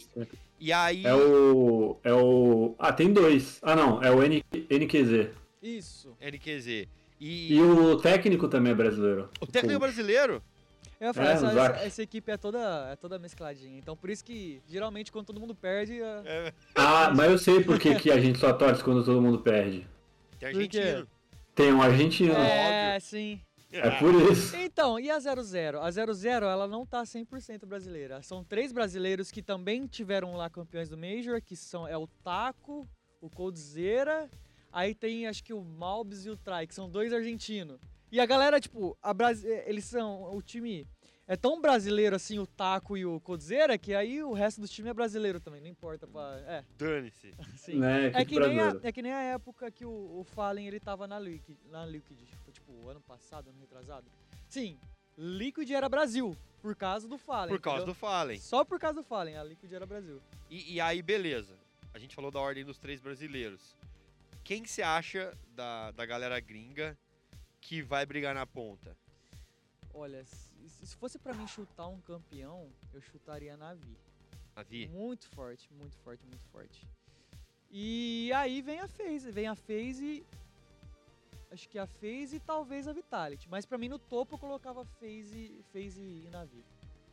e 0.61 0.73
aí. 0.73 1.07
É 1.07 1.15
o. 1.15 1.99
É 2.05 2.13
o. 2.13 2.75
Ah, 2.79 2.93
tem 2.93 3.13
dois. 3.13 3.59
Ah, 3.63 3.75
não. 3.75 4.03
É 4.03 4.11
o 4.11 4.23
N, 4.23 4.43
NQZ. 4.71 5.31
Isso. 5.63 6.17
NQZ. 6.21 6.87
E, 7.21 7.55
E 7.55 7.61
o 7.63 7.97
técnico 7.97 8.49
também 8.49 8.73
é 8.73 8.75
brasileiro. 8.75 9.31
o 9.41 9.47
técnico 9.47 9.79
coach. 9.81 9.93
brasileiro? 9.95 10.43
Eu 11.01 11.09
ia 11.09 11.15
falar, 11.15 11.29
É, 11.31 11.33
essa, 11.33 11.47
essa- 11.47 11.87
essa 11.87 12.03
equipe 12.03 12.31
é 12.31 12.37
toda, 12.37 12.89
é 12.93 12.97
toda 12.97 13.19
mescladinha. 13.19 13.79
Então 13.79 13.97
por 13.97 14.11
isso 14.11 14.25
que, 14.25 14.61
geralmente, 14.69 15.11
quando 15.11 15.27
todo 15.27 15.41
mundo 15.41 15.55
perde. 15.55 16.01
é- 16.01 16.23
É, 16.25 16.53
Ah, 16.75 17.11
mas 17.15 17.31
eu 17.31 17.39
sei 17.39 17.63
por 17.63 17.79
que, 17.79 17.95
que 17.97 18.11
a 18.11 18.21
gente 18.21 18.39
só 18.39 18.53
torce 18.53 18.83
quando 18.83 19.05
todo 19.05 19.21
mundo 19.21 19.39
perde. 19.39 19.87
tem 20.39 20.49
argentino. 20.51 21.07
Tem 21.55 21.73
um 21.73 21.81
argentino. 21.83 22.35
É, 22.35 22.99
sim. 23.01 23.41
É 23.77 23.99
por 23.99 24.15
isso. 24.33 24.55
Então, 24.57 24.99
e 25.01 25.11
a 25.11 25.19
00? 25.19 25.81
A 25.81 25.91
00, 25.91 26.47
ela 26.47 26.67
não 26.69 26.87
tá 26.87 27.03
100% 27.03 27.67
brasileira. 27.67 28.23
São 28.23 28.45
três 28.45 28.73
brasileiros 28.73 29.31
que 29.31 29.43
também 29.43 29.87
tiveram 29.87 30.37
lá 30.37 30.49
campeões 30.49 30.89
do 30.89 30.97
Major, 30.97 31.41
que 31.43 31.57
são 31.57 31.87
é 31.87 31.97
o 31.97 32.07
Taco, 32.23 32.89
o 33.21 33.29
Coldzera, 33.29 34.31
aí 34.73 34.95
tem 34.95 35.27
acho 35.27 35.43
que 35.43 35.53
o 35.53 35.63
Malbs 35.63 36.27
e 36.27 36.31
o 36.31 36.37
Trai, 36.37 36.67
que 36.67 36.75
são 36.75 36.89
dois 36.89 37.13
argentinos. 37.13 37.81
E 38.13 38.21
a 38.21 38.27
galera, 38.27 38.61
tipo, 38.61 38.97
a 39.03 39.13
Brasi- 39.13 39.49
eles 39.67 39.85
são 39.85 40.35
o 40.35 40.41
time 40.43 40.87
é 41.27 41.37
tão 41.37 41.59
brasileiro 41.59 42.15
assim, 42.15 42.39
o 42.39 42.47
Taco 42.47 42.99
e 42.99 43.07
o 43.07 43.19
Coldzera, 43.19 43.79
que 43.79 43.95
aí 43.95 44.23
o 44.23 44.35
resto 44.35 44.61
do 44.61 44.69
time 44.69 44.91
é 44.91 44.95
brasileiro 44.95 45.41
também, 45.41 45.59
não 45.61 45.69
importa 45.69 46.07
pra, 46.07 46.39
é, 46.47 46.63
Dane-se. 46.77 47.33
Né, 47.75 48.13
É 48.15 48.25
que, 48.27 48.39
nem 48.39 48.51
a, 48.61 48.63
brasileira. 48.65 48.81
é 48.89 48.93
que 48.93 49.03
nem 49.03 49.13
a 49.13 49.23
época 49.23 49.71
que 49.71 49.87
o, 49.87 50.21
o 50.21 50.25
Fallen 50.25 50.67
ele 50.69 50.79
tava 50.79 51.07
na 51.07 51.19
Liquid, 51.19 51.57
na 51.71 51.87
Liquid, 51.87 52.19
tipo, 52.65 52.89
ano 52.89 53.01
passado, 53.01 53.51
ano 53.51 53.61
retrasado. 53.61 54.07
Sim, 54.49 54.79
Liquid 55.17 55.71
era 55.71 55.89
Brasil, 55.89 56.37
por 56.63 56.75
causa 56.75 57.07
do 57.07 57.19
Fallen. 57.19 57.51
Por 57.51 57.61
causa 57.61 57.79
entendeu? 57.79 57.95
do 57.95 57.99
Fallen. 57.99 58.39
Só 58.41 58.65
por 58.65 58.79
causa 58.79 59.01
do 59.01 59.05
Fallen, 59.05 59.37
a 59.37 59.45
Liquid 59.45 59.73
era 59.73 59.87
Brasil. 59.87 60.21
E, 60.51 60.75
e 60.75 60.81
aí, 60.81 61.03
beleza. 61.03 61.57
A 61.93 61.99
gente 61.99 62.15
falou 62.15 62.31
da 62.31 62.41
ordem 62.41 62.65
dos 62.65 62.79
três 62.79 63.01
brasileiros. 63.01 63.77
Quem 64.43 64.63
que 64.63 64.71
você 64.71 64.83
acha 64.83 65.37
da, 65.55 65.91
da 65.93 66.05
galera 66.05 66.41
gringa 66.41 66.99
que 67.61 67.83
vai 67.83 68.05
brigar 68.05 68.35
na 68.35 68.47
ponta? 68.47 68.97
Olha, 69.93 70.25
se, 70.25 70.69
se 70.69 70.97
fosse 70.97 71.19
pra 71.19 71.33
mim 71.33 71.47
chutar 71.47 71.87
um 71.87 72.01
campeão, 72.01 72.69
eu 72.93 73.01
chutaria 73.01 73.55
a 73.55 73.57
Navi. 73.57 73.97
Muito 74.89 75.29
forte, 75.29 75.73
muito 75.73 75.97
forte, 75.99 76.25
muito 76.25 76.45
forte. 76.51 76.87
E 77.71 78.33
aí 78.33 78.61
vem 78.61 78.81
a 78.81 78.89
FaZe, 78.89 79.31
vem 79.31 79.47
a 79.47 79.55
FaZe, 79.55 80.25
acho 81.55 81.69
que 81.69 81.79
a 81.79 81.87
FaZe 81.87 82.37
e 82.37 82.41
talvez 82.41 82.87
a 82.87 82.93
Vitality. 82.93 83.49
Mas 83.51 83.65
pra 83.65 83.79
mim 83.79 83.89
no 83.89 83.99
topo 83.99 84.35
eu 84.35 84.39
colocava 84.39 84.85
FaZe, 85.01 85.65
FaZe 85.73 86.01
e 86.03 86.29
Navi. 86.31 86.63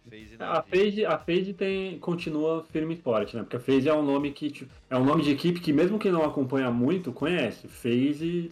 Fez 0.09 0.31
e 0.31 0.35
A 0.35 0.37
na 0.39 0.61
Vi. 0.61 0.69
FaZe, 0.71 1.05
a 1.05 1.17
FaZe 1.19 1.53
tem, 1.53 1.99
continua 1.99 2.63
firme 2.63 2.95
e 2.95 2.97
forte, 2.97 3.35
né? 3.35 3.43
Porque 3.43 3.55
a 3.55 3.59
FaZe 3.59 3.87
é 3.87 3.93
um 3.93 4.01
nome 4.03 4.31
que 4.31 4.49
tipo, 4.49 4.73
é 4.89 4.97
um 4.97 5.05
nome 5.05 5.21
de 5.23 5.29
equipe 5.31 5.59
que 5.59 5.71
mesmo 5.71 5.99
quem 5.99 6.11
não 6.11 6.23
acompanha 6.23 6.71
muito 6.71 7.13
conhece. 7.13 7.67
FaZe, 7.67 8.51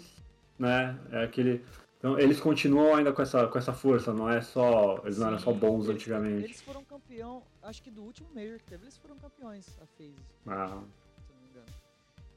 né? 0.60 0.98
É 1.12 1.24
aquele. 1.24 1.64
Então 1.98 2.18
eles 2.20 2.40
continuam 2.40 2.96
ainda 2.96 3.12
com 3.12 3.22
essa, 3.22 3.48
com 3.48 3.58
essa 3.58 3.74
força, 3.74 4.14
não 4.14 4.30
é 4.30 4.42
só. 4.42 5.02
Eles 5.04 5.18
não 5.18 5.28
eram 5.28 5.40
só 5.40 5.52
Sim, 5.52 5.58
bons 5.60 5.86
eles- 5.86 5.96
antigamente. 5.96 6.44
Eles 6.46 6.62
foram 6.62 6.84
campeão, 6.86 7.42
acho 7.64 7.82
que 7.82 7.90
do 7.90 8.04
último 8.04 8.30
Major 8.34 8.58
que 8.60 8.66
teve, 8.66 8.84
eles 8.86 8.98
foram 8.98 9.18
campeões, 9.18 9.68
a 9.82 9.86
FaZe, 9.98 10.16
Ah, 10.48 10.78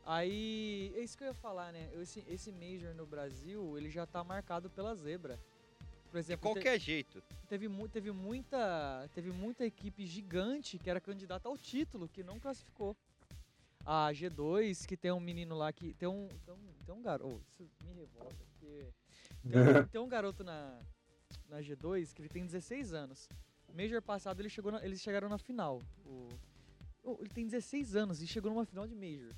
Aí, 0.05 0.93
é 0.97 1.01
isso 1.01 1.17
que 1.17 1.23
eu 1.25 1.29
ia 1.29 1.35
falar, 1.35 1.73
né? 1.73 1.89
Esse, 2.01 2.25
esse 2.29 2.51
Major 2.53 2.95
no 2.95 3.07
Brasil, 3.07 3.77
ele 3.79 3.89
já 3.91 4.05
tá 4.07 4.23
marcado 4.25 4.69
pela 4.69 4.95
zebra. 4.95 5.39
Por 6.11 6.15
De 6.15 6.19
exemplo, 6.19 6.51
te- 6.51 6.55
qualquer 6.55 6.79
jeito. 6.79 7.23
teve, 7.49 7.69
teve, 7.89 8.11
muita, 8.13 9.09
teve 9.15 9.31
muita 9.31 9.65
equipe 9.65 10.05
gigante 10.07 10.77
que 10.79 10.91
era 10.91 11.01
candidata 11.01 11.49
ao 11.49 11.57
título, 11.57 12.09
que 12.09 12.23
não 12.23 12.39
classificou. 12.41 12.97
A 13.85 14.11
G2, 14.13 14.87
que 14.87 14.97
tem 14.97 15.11
um 15.11 15.19
menino 15.21 15.57
lá 15.57 15.73
que. 15.73 15.93
Tem 15.95 16.09
um. 16.09 16.29
Tem 16.45 16.55
um, 16.55 16.73
tem 16.85 16.95
um 16.95 17.03
garoto. 17.03 17.43
isso 17.61 17.85
me 17.85 17.93
revolta, 17.95 18.37
porque. 18.53 18.89
Tem 19.43 19.53
um, 19.85 19.89
tem 19.89 20.01
um 20.01 20.09
garoto 20.09 20.45
na, 20.45 20.81
na 21.49 21.59
G2 21.61 22.13
que 22.13 22.23
ele 22.23 22.29
tem 22.29 22.45
16 22.45 22.93
anos. 22.93 23.29
Major 23.75 24.01
passado 24.03 24.41
ele 24.41 24.49
chegou 24.51 24.71
na- 24.71 24.85
eles 24.85 25.01
chegaram 25.01 25.29
na 25.29 25.39
final. 25.39 25.81
O, 26.05 26.29
o- 27.03 27.17
ele 27.21 27.31
tem 27.31 27.45
16 27.47 27.97
anos 27.97 28.21
e 28.23 28.27
chegou 28.27 28.51
numa 28.53 28.65
final 28.67 28.87
de 28.87 28.95
Major. 28.95 29.35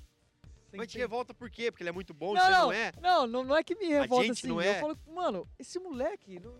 Tem- 0.75 0.77
Mas 0.79 0.87
te 0.89 0.93
tem- 0.93 1.01
revolta 1.01 1.33
por 1.33 1.49
quê? 1.49 1.71
Porque 1.71 1.83
ele 1.83 1.89
é 1.89 1.93
muito 1.93 2.13
bom 2.13 2.31
e 2.31 2.35
não, 2.35 2.43
você 2.45 2.51
não, 2.51 2.61
não 2.65 2.71
é? 2.71 2.91
não, 3.01 3.27
não, 3.27 3.43
não 3.45 3.55
é 3.57 3.63
que 3.63 3.75
me 3.75 3.85
revolta 3.87 4.25
gente 4.25 4.39
assim. 4.39 4.47
não 4.47 4.61
Eu 4.61 4.71
é? 4.71 4.79
falo, 4.79 4.97
mano, 5.07 5.47
esse 5.57 5.79
moleque 5.79 6.39
não, 6.39 6.55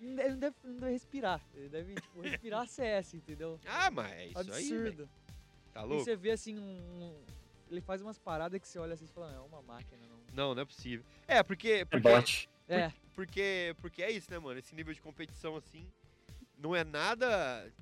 ele 0.00 0.30
não 0.30 0.38
deve, 0.38 0.56
não 0.64 0.74
deve- 0.76 0.92
respirar. 0.92 1.40
Ele 1.54 1.68
deve, 1.68 1.94
tipo, 1.94 2.20
respirar 2.20 2.66
CS, 2.68 3.14
entendeu? 3.14 3.58
Ah, 3.66 3.90
mas 3.90 4.12
é 4.12 4.26
isso 4.26 4.38
aí. 4.38 4.46
Absurdo. 4.72 5.08
Tá 5.72 5.82
e 5.82 5.86
louco? 5.86 6.04
você 6.04 6.16
vê 6.16 6.30
assim 6.32 6.58
um. 6.58 7.22
Ele 7.70 7.80
faz 7.80 8.00
umas 8.02 8.18
paradas 8.18 8.60
que 8.60 8.66
você 8.66 8.78
olha 8.78 8.94
assim 8.94 9.04
e 9.04 9.08
fala, 9.08 9.30
não, 9.32 9.44
é 9.44 9.46
uma 9.46 9.62
máquina, 9.62 10.00
não. 10.08 10.18
Não, 10.32 10.54
não 10.54 10.62
é 10.62 10.64
possível. 10.64 11.04
É, 11.28 11.42
porque... 11.42 11.68
é 11.70 11.84
porque 11.84 12.08
bot. 12.08 12.48
É, 12.68 12.92
Porque, 13.14 13.74
porque 13.80 14.02
é 14.02 14.10
isso, 14.10 14.30
né, 14.30 14.38
mano? 14.38 14.58
Esse 14.58 14.74
nível 14.74 14.94
de 14.94 15.00
competição, 15.02 15.56
assim, 15.56 15.86
não 16.56 16.74
é 16.74 16.82
nada... 16.84 17.72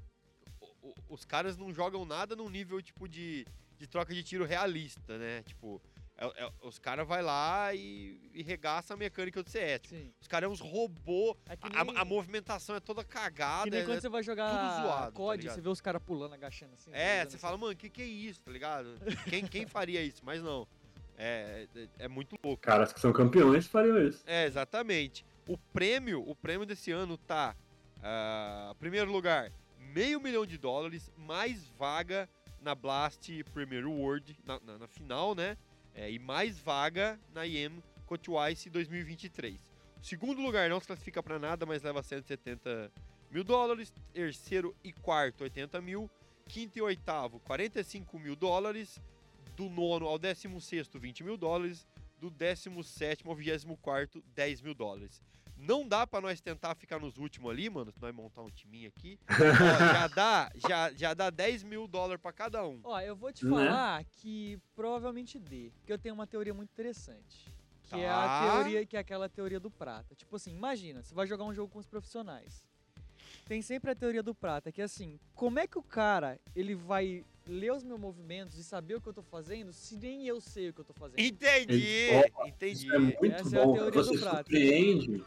o- 0.83 0.95
os 1.11 1.25
caras 1.25 1.57
não 1.59 1.73
jogam 1.73 2.05
nada 2.07 2.35
num 2.35 2.49
nível, 2.51 2.81
tipo, 2.83 3.07
de, 3.09 3.47
de 3.79 3.87
troca 3.87 4.13
de 4.15 4.23
tiro 4.23 4.45
realista, 4.45 5.17
né? 5.19 5.43
Tipo, 5.45 5.81
é- 6.17 6.45
é- 6.45 6.53
os 6.63 6.79
caras 6.79 7.07
vai 7.07 7.23
lá 7.23 7.73
e, 7.73 8.31
e 8.35 8.43
regaça 8.43 8.95
a 8.95 8.97
mecânica 8.97 9.43
do 9.43 9.49
CS. 9.49 9.83
Tipo, 9.83 10.13
os 10.21 10.27
caras 10.27 10.49
é 10.49 10.53
uns 10.53 10.61
robô, 10.61 11.37
É 11.47 11.57
que 11.57 11.67
a, 11.75 11.85
nem, 11.85 11.97
a 11.97 12.05
movimentação 12.05 12.75
é 12.75 12.81
toda 12.81 13.05
cagada. 13.05 13.65
que 13.65 13.71
nem 13.71 13.81
é- 13.81 13.85
quando 13.85 14.01
você 14.01 14.09
vai 14.09 14.23
jogar 14.23 14.51
zoado, 14.83 15.07
tá 15.07 15.13
COD, 15.13 15.43
ligado? 15.43 15.55
você 15.55 15.61
vê 15.61 15.69
os 15.69 15.81
caras 15.81 16.03
pulando, 16.03 16.35
agachando 16.35 16.75
assim. 16.75 16.91
É, 16.93 16.95
fazendo 16.95 17.21
você 17.31 17.37
assim. 17.37 17.39
fala, 17.39 17.57
mano, 17.57 17.73
o 17.73 17.77
que, 17.77 17.89
que 17.89 18.03
é 18.03 18.07
isso, 18.07 18.41
tá 18.43 18.51
ligado? 18.51 18.95
Quem, 19.31 19.47
quem 19.47 19.67
faria 19.67 20.03
isso? 20.03 20.21
Mas 20.25 20.43
não. 20.43 20.67
É, 21.17 21.67
é, 21.75 21.89
é 22.05 22.09
muito 22.09 22.37
louco. 22.45 22.63
Caras 22.63 22.93
que 22.93 23.01
são 23.01 23.13
campeões 23.13 23.67
fariam 23.67 24.01
isso. 24.07 24.23
É, 24.27 24.45
exatamente. 24.47 25.25
O 25.49 25.57
prêmio, 25.57 26.23
o 26.29 26.35
prêmio 26.35 26.67
desse 26.67 26.91
ano 26.93 27.17
tá. 27.17 27.57
ah, 28.03 28.75
primeiro 28.79 29.11
lugar, 29.11 29.51
meio 29.79 30.21
milhão 30.21 30.45
de 30.47 30.57
dólares, 30.59 31.11
mais 31.17 31.67
vaga 31.71 32.29
na 32.69 32.75
Blast 32.75 33.27
Premier 33.55 33.87
World, 33.87 34.39
na, 34.45 34.61
na- 34.61 34.79
na 34.81 34.87
final, 34.87 35.35
né? 35.35 35.57
É, 35.95 36.11
e 36.13 36.19
mais 36.19 36.59
vaga 36.59 37.19
na 37.33 37.47
IEM 37.47 37.83
Coachwise 38.05 38.69
2023. 38.69 39.57
O 40.03 40.05
segundo 40.05 40.43
lugar 40.43 40.69
não 40.69 40.79
se 40.79 40.87
classifica 40.87 41.23
pra 41.23 41.39
nada, 41.39 41.65
mas 41.65 41.83
leva 41.83 42.03
170 42.03 42.93
mil 43.31 43.43
dólares. 43.43 43.91
Terceiro 44.13 44.77
e 44.85 44.93
quarto, 44.93 45.45
80 45.45 45.81
mil. 45.81 46.11
Quinto 46.47 46.79
e 46.79 46.83
oitavo, 46.83 47.41
45 47.41 48.19
mil 48.19 48.37
dólares. 48.37 49.01
Do 49.57 49.71
nono 49.71 50.07
ao 50.07 50.19
décimo 50.19 50.61
sexto, 50.61 51.01
20 51.01 51.25
mil 51.25 51.39
dólares 51.39 51.87
do 52.21 52.29
17 52.31 53.27
ao 53.27 53.35
24, 53.35 54.23
10 54.35 54.61
mil 54.61 54.75
dólares. 54.75 55.23
Não 55.59 55.87
dá 55.87 56.07
pra 56.07 56.21
nós 56.21 56.41
tentar 56.41 56.75
ficar 56.77 56.99
nos 57.01 57.19
últimos 57.19 57.51
ali, 57.51 57.69
mano, 57.69 57.91
se 57.91 58.01
nós 58.01 58.15
montar 58.15 58.43
um 58.43 58.51
timinho 58.51 58.89
aqui. 58.89 59.19
Ó, 59.29 59.79
já, 59.93 60.07
dá, 60.07 60.51
já, 60.55 60.93
já 60.93 61.15
dá 61.15 61.31
10 61.31 61.65
mil 61.65 61.89
dólares 61.89 62.23
pra 62.23 62.33
cada 62.33 62.65
um. 62.67 62.81
Ó, 62.85 63.01
eu 63.01 63.17
vou 63.17 63.33
te 63.33 63.45
Né? 63.45 63.51
falar 63.51 64.05
que 64.05 64.59
provavelmente 64.77 65.39
dê. 65.39 65.71
Porque 65.79 65.93
eu 65.93 65.99
tenho 65.99 66.15
uma 66.15 66.27
teoria 66.27 66.55
muito 66.55 66.71
interessante. 66.71 67.53
Que 67.85 67.97
é 67.97 68.09
a 68.09 68.29
Tá. 68.29 68.53
teoria, 68.53 68.87
que 68.87 68.97
é 68.97 69.01
aquela 69.01 69.29
teoria 69.29 69.59
do 69.59 69.71
prata. 69.71 70.15
Tipo 70.15 70.37
assim, 70.37 70.53
imagina, 70.55 71.03
você 71.03 71.15
vai 71.15 71.27
jogar 71.27 71.45
um 71.45 71.55
jogo 71.55 71.73
com 71.73 71.79
os 71.79 71.87
profissionais. 71.87 72.67
Tem 73.47 73.63
sempre 73.63 73.91
a 73.91 73.95
teoria 73.95 74.23
do 74.23 74.35
prata, 74.35 74.71
que 74.71 74.81
é 74.81 74.85
assim, 74.85 75.19
como 75.35 75.59
é 75.59 75.67
que 75.67 75.79
o 75.79 75.83
cara, 75.83 76.39
ele 76.55 76.75
vai 76.75 77.25
ler 77.49 77.73
os 77.73 77.83
meus 77.83 77.99
movimentos 77.99 78.59
e 78.59 78.63
saber 78.63 78.97
o 78.97 79.01
que 79.01 79.09
eu 79.09 79.15
tô 79.15 79.23
fazendo, 79.23 79.73
se 79.73 79.97
nem 79.97 80.27
eu 80.27 80.41
sei 80.41 80.69
o 80.69 80.73
que 80.75 80.81
eu 80.81 80.85
tô 80.85 80.93
fazendo? 80.93 81.19
Entendi, 81.21 82.09
Ó, 82.35 82.47
entendi. 82.47 82.73
Isso 82.87 82.93
é 82.95 82.99
muito 82.99 83.25
Essa 83.27 83.59
é 83.59 83.63
a 83.63 83.65
bom. 83.65 83.73
teoria 83.73 84.03
você 84.03 84.19
surpreende. 84.19 85.25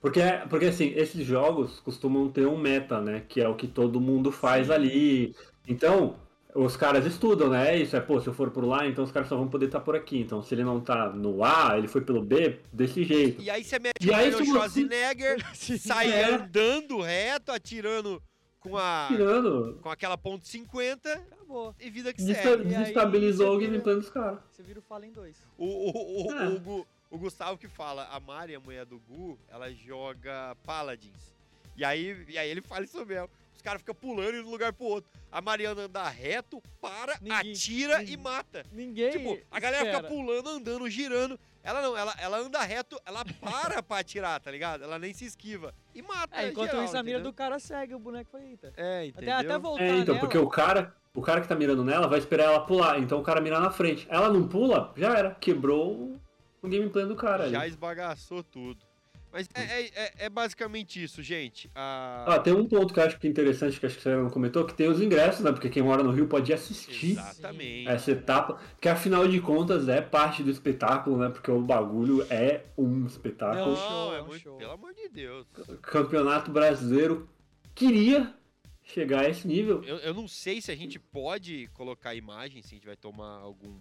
Porque, 0.00 0.20
porque 0.48 0.66
assim, 0.66 0.92
esses 0.94 1.26
jogos 1.26 1.80
costumam 1.80 2.30
ter 2.30 2.46
um 2.46 2.56
meta, 2.56 3.00
né? 3.00 3.24
Que 3.28 3.40
é 3.40 3.48
o 3.48 3.56
que 3.56 3.66
todo 3.66 4.00
mundo 4.00 4.30
faz 4.30 4.68
Sim. 4.68 4.72
ali. 4.72 5.34
Então, 5.66 6.16
os 6.54 6.76
caras 6.76 7.04
estudam, 7.04 7.50
né? 7.50 7.74
É 7.74 7.78
isso, 7.82 7.96
é, 7.96 8.00
pô, 8.00 8.20
se 8.20 8.28
eu 8.28 8.34
for 8.34 8.50
por 8.50 8.64
lá, 8.64 8.86
então 8.86 9.02
os 9.02 9.10
caras 9.10 9.28
só 9.28 9.36
vão 9.36 9.48
poder 9.48 9.66
estar 9.66 9.80
por 9.80 9.96
aqui. 9.96 10.18
Então, 10.20 10.42
se 10.42 10.54
ele 10.54 10.62
não 10.62 10.80
tá 10.80 11.10
no 11.10 11.42
A, 11.42 11.76
ele 11.76 11.88
foi 11.88 12.02
pelo 12.02 12.22
B, 12.22 12.60
desse 12.72 13.02
jeito. 13.02 13.42
E 13.42 13.50
aí 13.50 13.64
você 13.64 13.78
mete 13.78 13.94
E 14.06 14.10
o 14.10 14.14
aí, 14.14 14.30
você- 14.30 14.44
Schwarzenegger, 14.44 15.38
sai 15.80 16.12
É. 16.12 16.34
andando 16.34 17.00
reto, 17.00 17.50
atirando 17.50 18.22
com 18.70 18.76
a 18.76 19.06
Tirando, 19.08 19.78
com 19.82 19.90
aquela 19.90 20.16
ponto 20.18 20.46
50 20.46 21.12
Acabou. 21.12 21.74
e 21.80 21.90
vida 21.90 22.12
que 22.12 22.22
desta- 22.22 22.42
segue. 22.42 22.62
E 22.64 22.74
aí, 22.74 22.80
desestabilizou 22.80 23.56
o 23.56 23.58
gameplay 23.60 23.96
dos 23.96 24.10
caras. 24.10 24.38
Você 24.50 24.62
vira 24.62 24.78
o 24.78 24.82
Fallen 24.82 25.12
2. 25.12 25.36
O, 25.58 25.64
o, 25.66 26.26
o, 26.26 26.32
É. 26.32 26.48
o, 26.48 26.60
Gu- 26.60 26.86
o 27.10 27.18
Gustavo 27.18 27.58
que 27.58 27.68
fala, 27.68 28.08
a 28.10 28.18
Mari, 28.20 28.54
a 28.54 28.60
mulher 28.60 28.84
do 28.84 28.98
Gu, 28.98 29.38
ela 29.48 29.72
joga 29.72 30.56
Paladins. 30.64 31.34
E 31.76 31.84
aí, 31.84 32.24
e 32.28 32.38
aí 32.38 32.48
ele 32.50 32.62
fala 32.62 32.84
isso 32.84 33.04
mesmo. 33.04 33.28
Os 33.54 33.62
caras 33.62 33.80
ficam 33.80 33.94
pulando 33.94 34.32
de 34.32 34.40
um 34.40 34.50
lugar 34.50 34.72
pro 34.72 34.86
outro. 34.86 35.10
A 35.32 35.40
Mariana 35.40 35.82
anda 35.82 36.08
reto, 36.08 36.62
para, 36.80 37.18
Ninguém- 37.20 37.52
atira 37.52 37.96
e 37.96 37.98
ninguém- 38.00 38.16
mata. 38.18 38.64
Ninguém. 38.72 39.10
Tipo, 39.10 39.38
a 39.50 39.58
galera 39.60 39.84
espera. 39.84 40.04
fica 40.04 40.14
pulando, 40.14 40.48
andando, 40.48 40.88
girando. 40.88 41.38
Ela 41.66 41.82
não, 41.82 41.96
ela, 41.96 42.14
ela 42.18 42.38
anda 42.38 42.62
reto, 42.62 42.96
ela 43.04 43.24
para 43.40 43.82
pra 43.82 43.98
atirar, 43.98 44.40
tá 44.40 44.50
ligado? 44.52 44.84
Ela 44.84 44.98
nem 45.00 45.12
se 45.12 45.24
esquiva. 45.24 45.74
E 45.92 46.00
mata. 46.00 46.40
É, 46.40 46.50
enquanto 46.50 46.70
geral, 46.70 46.84
isso, 46.84 46.96
a 46.96 47.02
mira 47.02 47.16
entendeu? 47.18 47.32
do 47.32 47.36
cara 47.36 47.58
segue, 47.58 47.92
o 47.94 47.98
boneco 47.98 48.30
fala, 48.30 48.44
eita. 48.44 48.72
É, 48.76 48.98
Até, 48.98 49.06
entendeu? 49.08 49.34
até 49.34 49.58
voltar 49.58 49.82
É, 49.82 49.88
então, 49.98 50.14
nela. 50.14 50.20
porque 50.20 50.38
o 50.38 50.48
cara, 50.48 50.94
o 51.12 51.20
cara 51.20 51.40
que 51.40 51.48
tá 51.48 51.56
mirando 51.56 51.84
nela 51.84 52.06
vai 52.06 52.20
esperar 52.20 52.44
ela 52.44 52.60
pular, 52.60 53.00
então 53.00 53.18
o 53.18 53.22
cara 53.24 53.40
mira 53.40 53.58
na 53.58 53.70
frente. 53.70 54.06
Ela 54.08 54.28
não 54.28 54.46
pula, 54.46 54.92
já 54.96 55.12
era. 55.18 55.34
Quebrou 55.34 55.92
o, 55.92 56.20
o 56.62 56.68
gameplay 56.68 57.04
do 57.04 57.16
cara 57.16 57.50
Já 57.50 57.62
ali. 57.62 57.70
esbagaçou 57.70 58.44
tudo. 58.44 58.85
Mas 59.36 59.48
é, 59.54 59.60
é- 59.82 59.90
é- 59.94 60.12
é 60.20 60.28
basicamente 60.30 61.02
isso, 61.02 61.22
gente. 61.22 61.70
A... 61.74 62.24
Ah, 62.26 62.38
tem 62.38 62.54
um 62.54 62.66
ponto 62.66 62.94
que 62.94 62.98
eu 62.98 63.04
acho 63.04 63.18
que 63.20 63.26
é 63.26 63.30
interessante, 63.30 63.78
que 63.78 63.84
acho 63.84 63.96
que 63.96 64.02
você 64.02 64.16
não 64.16 64.30
comentou, 64.30 64.64
que 64.64 64.72
tem 64.72 64.88
os 64.88 64.98
ingressos, 64.98 65.44
né? 65.44 65.52
Porque 65.52 65.68
quem 65.68 65.82
mora 65.82 66.02
no 66.02 66.10
Rio 66.10 66.26
pode 66.26 66.50
assistir 66.54 67.10
Exatamente. 67.18 67.86
essa 67.86 68.12
etapa, 68.12 68.58
que 68.80 68.88
afinal 68.88 69.28
de 69.28 69.38
contas 69.38 69.88
é 69.90 70.00
parte 70.00 70.42
do 70.42 70.50
espetáculo, 70.50 71.18
né? 71.18 71.28
Porque 71.28 71.50
o 71.50 71.60
bagulho 71.60 72.26
é 72.30 72.62
um 72.78 73.04
espetáculo. 73.06 73.74
Não. 73.74 73.90
Não, 73.90 74.14
é 74.14 74.18
Show, 74.20 74.26
muito. 74.26 74.42
show. 74.42 74.56
Pelo 74.56 74.72
amor 74.72 74.94
de 74.94 75.06
Deus. 75.10 75.46
O 75.68 75.76
Campeonato 75.76 76.50
brasileiro 76.50 77.28
queria 77.74 78.34
chegar 78.82 79.26
a 79.26 79.28
esse 79.28 79.46
nível. 79.46 79.84
Eu, 79.84 79.98
eu 79.98 80.14
não 80.14 80.26
sei 80.26 80.62
se 80.62 80.72
a 80.72 80.76
gente 80.76 80.98
pode 80.98 81.68
colocar 81.74 82.14
imagem, 82.14 82.62
se 82.62 82.68
a 82.74 82.76
gente 82.78 82.86
vai 82.86 82.96
tomar 82.96 83.36
algum, 83.40 83.76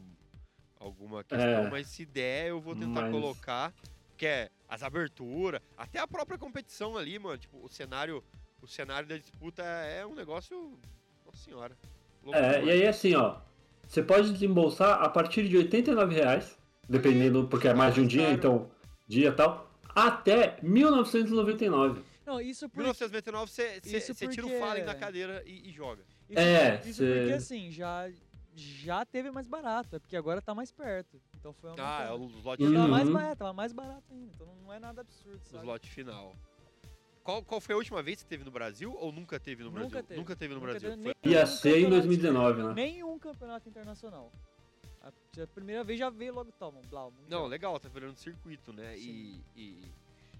alguma 0.77 1.23
questão, 1.23 1.67
É. 1.67 1.69
mas 1.69 1.87
se 1.87 2.05
der, 2.05 2.49
eu 2.49 2.59
vou 2.59 2.75
tentar 2.75 3.03
Mas- 3.03 3.11
colocar. 3.13 3.73
Que 4.17 4.25
é 4.25 4.49
as 4.67 4.83
aberturas, 4.83 5.61
até 5.77 5.99
a 5.99 6.07
própria 6.07 6.37
competição 6.37 6.97
ali, 6.97 7.17
mano. 7.19 7.37
Tipo, 7.37 7.63
o 7.63 7.69
cenário, 7.69 8.23
o 8.61 8.67
cenário 8.67 9.07
da 9.07 9.17
disputa 9.17 9.63
é 9.63 10.05
um 10.05 10.13
negócio. 10.15 10.77
Nossa 11.25 11.37
senhora. 11.37 11.77
louco 12.23 12.37
É, 12.39 12.63
e 12.63 12.69
aí 12.71 12.87
assim, 12.87 13.15
ó, 13.15 13.37
você 13.87 14.01
pode 14.03 14.31
desembolsar 14.33 15.01
a 15.01 15.09
partir 15.09 15.47
de 15.47 15.57
89 15.57 16.15
reais, 16.15 16.57
dependendo, 16.89 17.47
porque 17.47 17.67
é 17.67 17.73
mais 17.73 17.93
de 17.93 18.01
um 18.01 18.07
dia, 18.07 18.31
então, 18.31 18.69
dia 19.07 19.29
e 19.29 19.31
tal, 19.31 19.69
até 19.95 20.57
1999. 20.61 22.01
Não, 22.25 22.41
isso 22.41 22.67
porque... 22.67 22.79
1999 22.81 23.51
você 23.51 23.79
você 23.83 24.27
tira 24.27 24.45
o 24.47 24.49
porque- 24.49 24.59
Fallen 24.59 24.83
da 24.85 24.95
cadeira 24.95 25.43
e, 25.45 25.69
e 25.69 25.71
joga. 25.71 26.03
Isso, 26.27 26.39
É, 26.39 26.81
isso 26.83 27.03
cê- 27.03 27.17
porque 27.19 27.33
assim, 27.33 27.71
já, 27.71 28.09
já 28.55 29.05
teve 29.05 29.31
mais 29.31 29.47
barato, 29.47 29.95
é 29.95 29.99
porque 29.99 30.15
agora 30.15 30.41
tá 30.41 30.55
mais 30.55 30.71
perto. 30.71 31.21
Então 31.35 31.53
foi 31.53 31.71
uma 31.71 31.77
Ah, 31.79 32.03
é 32.03 32.11
o 32.13 32.25
slot 32.27 32.63
Uhum. 32.63 32.73
Tava 32.73 32.87
mais 32.87 33.09
barato, 33.09 33.35
tava 33.37 33.53
mais 33.53 33.73
barato 33.73 34.13
ainda. 34.13 34.31
Então 34.33 34.55
não 34.63 34.73
é 34.73 34.79
nada 34.79 35.01
absurdo, 35.01 35.37
o 35.43 35.49
sabe? 35.49 35.63
slot 35.63 35.89
final. 35.89 36.35
Qual, 37.23 37.43
qual 37.43 37.59
foi 37.59 37.73
a 37.73 37.77
última 37.77 38.03
vez 38.03 38.21
que 38.21 38.29
teve 38.29 38.43
no 38.43 38.51
Brasil 38.51 38.93
ou 38.99 39.11
nunca 39.11 39.39
teve 39.39 39.63
no 39.63 39.71
Nunca 39.71 39.79
Brasil? 39.89 40.03
teve. 40.03 40.19
Nunca 40.19 40.35
teve 40.35 40.53
no 40.53 40.59
Nunca 40.59 40.71
Brasil. 40.71 40.89
teve 40.91 41.03
Foi- 41.03 41.31
Ia 41.31 41.43
um 41.43 41.47
ser 41.47 41.69
em 41.69 41.73
campeonato 41.83 42.07
2019, 42.07 42.63
né? 42.63 42.73
Nenhum 42.73 43.19
campeonato 43.19 43.67
internacional. 43.69 44.31
A, 45.01 45.07
a 45.43 45.47
primeira 45.47 45.83
vez 45.83 45.99
já 45.99 46.09
veio 46.09 46.33
logo, 46.33 46.51
toma, 46.59 46.81
Blau. 46.89 47.11
mundial. 47.11 47.41
Não, 47.41 47.47
legal, 47.47 47.79
tá 47.79 47.89
virando 47.89 48.15
circuito, 48.15 48.71
né? 48.71 48.95
E, 48.97 49.43
e- 49.55 49.91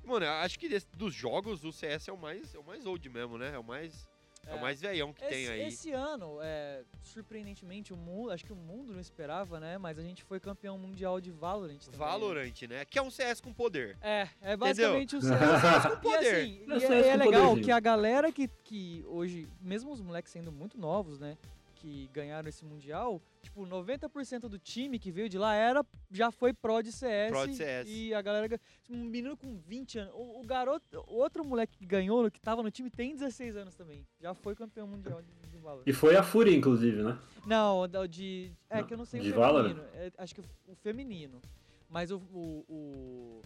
Mano, 0.04 0.28
acho 0.28 0.60
que 0.60 0.69
desse- 0.69 0.88
dos 0.95 1.13
jogos 1.15 1.63
o 1.63 1.71
CS 1.73 2.08
é 2.10 2.13
o 2.13 2.17
mais, 2.17 2.54
é 2.54 2.60
o 2.60 2.63
mais 2.63 2.86
old 2.86 3.10
mesmo, 3.10 3.39
né? 3.39 3.56
É 3.56 3.60
o 3.60 3.63
mais, 3.63 4.08
é. 4.47 4.55
o 4.55 4.62
mais 4.62 4.79
velhão 4.79 5.13
que 5.13 5.23
esse, 5.23 5.34
tem 5.34 5.47
aí. 5.47 5.67
Esse 5.67 5.91
ano, 5.91 6.39
é, 6.41 6.84
surpreendentemente, 7.01 7.93
o 7.93 7.97
mundo, 7.97 8.31
acho 8.31 8.45
que 8.45 8.53
o 8.53 8.55
mundo 8.55 8.93
não 8.93 8.99
esperava, 8.99 9.60
né? 9.60 9.77
Mas 9.77 9.97
a 9.97 10.01
gente 10.01 10.23
foi 10.23 10.39
campeão 10.39 10.77
mundial 10.77 11.19
de 11.19 11.31
Valorant 11.31 11.79
também. 11.79 11.99
Valorant, 11.99 12.62
né? 12.69 12.86
Que 12.86 12.99
é 12.99 13.01
um 13.01 13.10
CS 13.10 13.41
com 13.41 13.53
poder. 13.53 13.97
É, 14.01 14.27
é 14.41 14.58
basicamente 14.58 15.15
o 15.17 15.21
CS. 15.21 15.86
Com 15.89 15.99
poder. 16.01 16.25
E, 16.45 16.71
assim, 16.71 16.71
É 16.71 16.77
e 16.77 16.79
CS 16.79 16.91
é, 16.91 17.10
é 17.10 17.15
legal 17.15 17.31
poderzinho. 17.31 17.65
que 17.65 17.71
a 17.71 17.79
galera 17.79 18.31
que, 18.31 18.47
que 18.47 19.03
hoje, 19.08 19.47
mesmo 19.62 19.91
os 19.91 20.01
moleques 20.01 20.31
sendo 20.31 20.51
muito 20.51 20.77
novos, 20.77 21.19
né? 21.19 21.38
Que 21.86 22.10
ganharam 22.12 22.50
esse 22.50 22.65
Mundial, 22.65 23.21
tipo, 23.43 23.63
90% 23.63 24.50
do 24.50 24.58
time 24.58 24.98
que 24.98 25.12
veio 25.12 25.30
de 25.30 25.38
lá 25.38 25.54
era, 25.54 25.86
já 26.12 26.32
foi 26.32 26.52
pro 26.52 26.82
de 26.82 26.91
CS. 26.91 27.30
Pro 27.30 27.48
de 27.48 27.54
CS. 27.54 27.88
E 27.88 28.12
a 28.12 28.24
galera. 28.24 28.50
tipo, 28.50 28.63
Um 28.89 29.04
menino 29.04 29.38
com 29.38 29.56
20 29.56 30.00
anos. 30.00 30.13
O, 30.15 30.41
o 30.41 30.43
garoto, 30.43 30.84
o 31.08 31.17
outro 31.17 31.45
moleque 31.45 31.78
que 31.78 31.86
ganhou, 31.86 32.32
que 32.32 32.41
tava 32.41 32.63
no 32.63 32.71
time, 32.71 32.89
tem 32.89 33.13
16 33.13 33.56
anos 33.56 33.76
também. 33.76 34.04
Já 34.19 34.34
foi 34.34 34.56
campeão 34.56 34.88
mundial 34.88 35.21
de, 35.21 35.48
de 35.48 35.58
Valorant. 35.60 35.84
E 35.86 35.93
foi 35.93 36.15
a 36.15 36.24
Fúria, 36.24 36.58
inclusive, 36.58 37.04
né? 37.04 37.19
Não, 37.45 37.82
o 37.82 38.08
de. 38.08 38.52
É 38.67 38.78
Não, 38.78 38.88
que 38.88 38.93
eu 38.95 38.98
não 38.98 39.06
sei 39.06 39.19
de 39.19 39.32
o 39.32 39.36
feminino. 39.36 39.84
É, 39.93 40.12
acho 40.17 40.34
que 40.34 40.41
o 40.41 40.76
feminino. 40.82 41.39
Mas 41.88 42.10
o. 42.10 42.17
O, 42.34 42.65
o, 42.67 43.41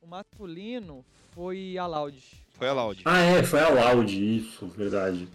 o 0.00 0.06
masculino 0.06 1.04
foi 1.32 1.76
a 1.76 1.88
Loud. 1.88 2.22
Foi 2.50 2.68
a 2.68 2.72
Loud. 2.72 3.02
Ah, 3.04 3.18
é, 3.18 3.42
foi 3.42 3.58
a 3.58 3.68
Loud, 3.68 4.36
isso, 4.36 4.68
verdade. 4.68 5.28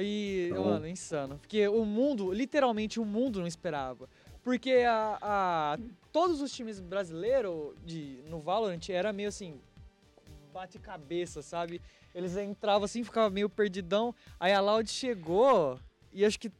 E, 0.00 0.48
Tá 0.50 0.56
bom. 0.56 0.64
mano, 0.64 0.86
insano. 0.88 1.38
Porque 1.38 1.66
o 1.68 1.84
mundo, 1.84 2.32
literalmente 2.32 2.98
o 3.00 3.04
mundo 3.04 3.40
não 3.40 3.46
esperava. 3.46 4.08
Porque 4.42 4.84
a, 4.88 5.18
a- 5.20 5.78
todos 6.12 6.40
os 6.40 6.52
times 6.52 6.80
brasileiros 6.80 7.74
de, 7.84 8.20
no 8.28 8.40
Valorant 8.40 8.88
era 8.88 9.12
meio 9.12 9.28
assim, 9.28 9.60
bate-cabeça, 10.52 11.42
sabe? 11.42 11.80
Eles 12.14 12.36
entravam 12.36 12.84
assim, 12.84 13.04
ficavam 13.04 13.30
meio 13.30 13.48
perdidão. 13.48 14.14
Aí 14.40 14.52
a 14.52 14.60
Loud 14.60 14.88
chegou 14.90 15.78
e 16.12 16.24
acho 16.24 16.38
que, 16.38 16.50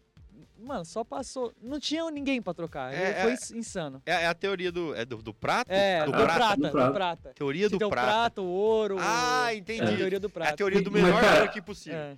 mano, 0.58 0.84
só 0.84 1.02
passou. 1.02 1.52
Não 1.60 1.80
tinha 1.80 2.08
ninguém 2.10 2.40
pra 2.42 2.52
trocar. 2.54 2.92
É, 2.92 3.22
Foi 3.22 3.30
é. 3.30 3.34
ins- 3.34 3.50
insano. 3.52 4.02
É, 4.04 4.12
é 4.12 4.26
a 4.26 4.34
teoria 4.34 4.70
do. 4.70 4.94
É 4.94 5.04
do, 5.04 5.16
do 5.22 5.32
prato? 5.34 5.70
É, 5.70 6.04
do 6.04 6.12
do, 6.12 6.18
prato. 6.18 6.34
prata, 6.36 6.56
do 6.56 6.62
do 6.66 6.70
prato. 6.70 6.92
prata. 6.92 7.32
Teoria 7.34 7.68
do 7.68 7.76
Então, 7.76 7.90
prata. 7.90 8.06
prata, 8.06 8.42
o 8.42 8.46
ouro. 8.46 8.96
Ah, 9.00 9.46
É 9.46 9.50
a 9.50 9.54
entendi. 9.56 9.96
teoria 9.96 10.20
do 10.20 10.26
É 10.26 10.30
prata. 10.30 10.52
a 10.52 10.56
teoria 10.56 10.82
do 10.82 10.90
menor 10.90 11.20
cara, 11.20 11.48
que 11.48 11.62
possível. 11.62 12.16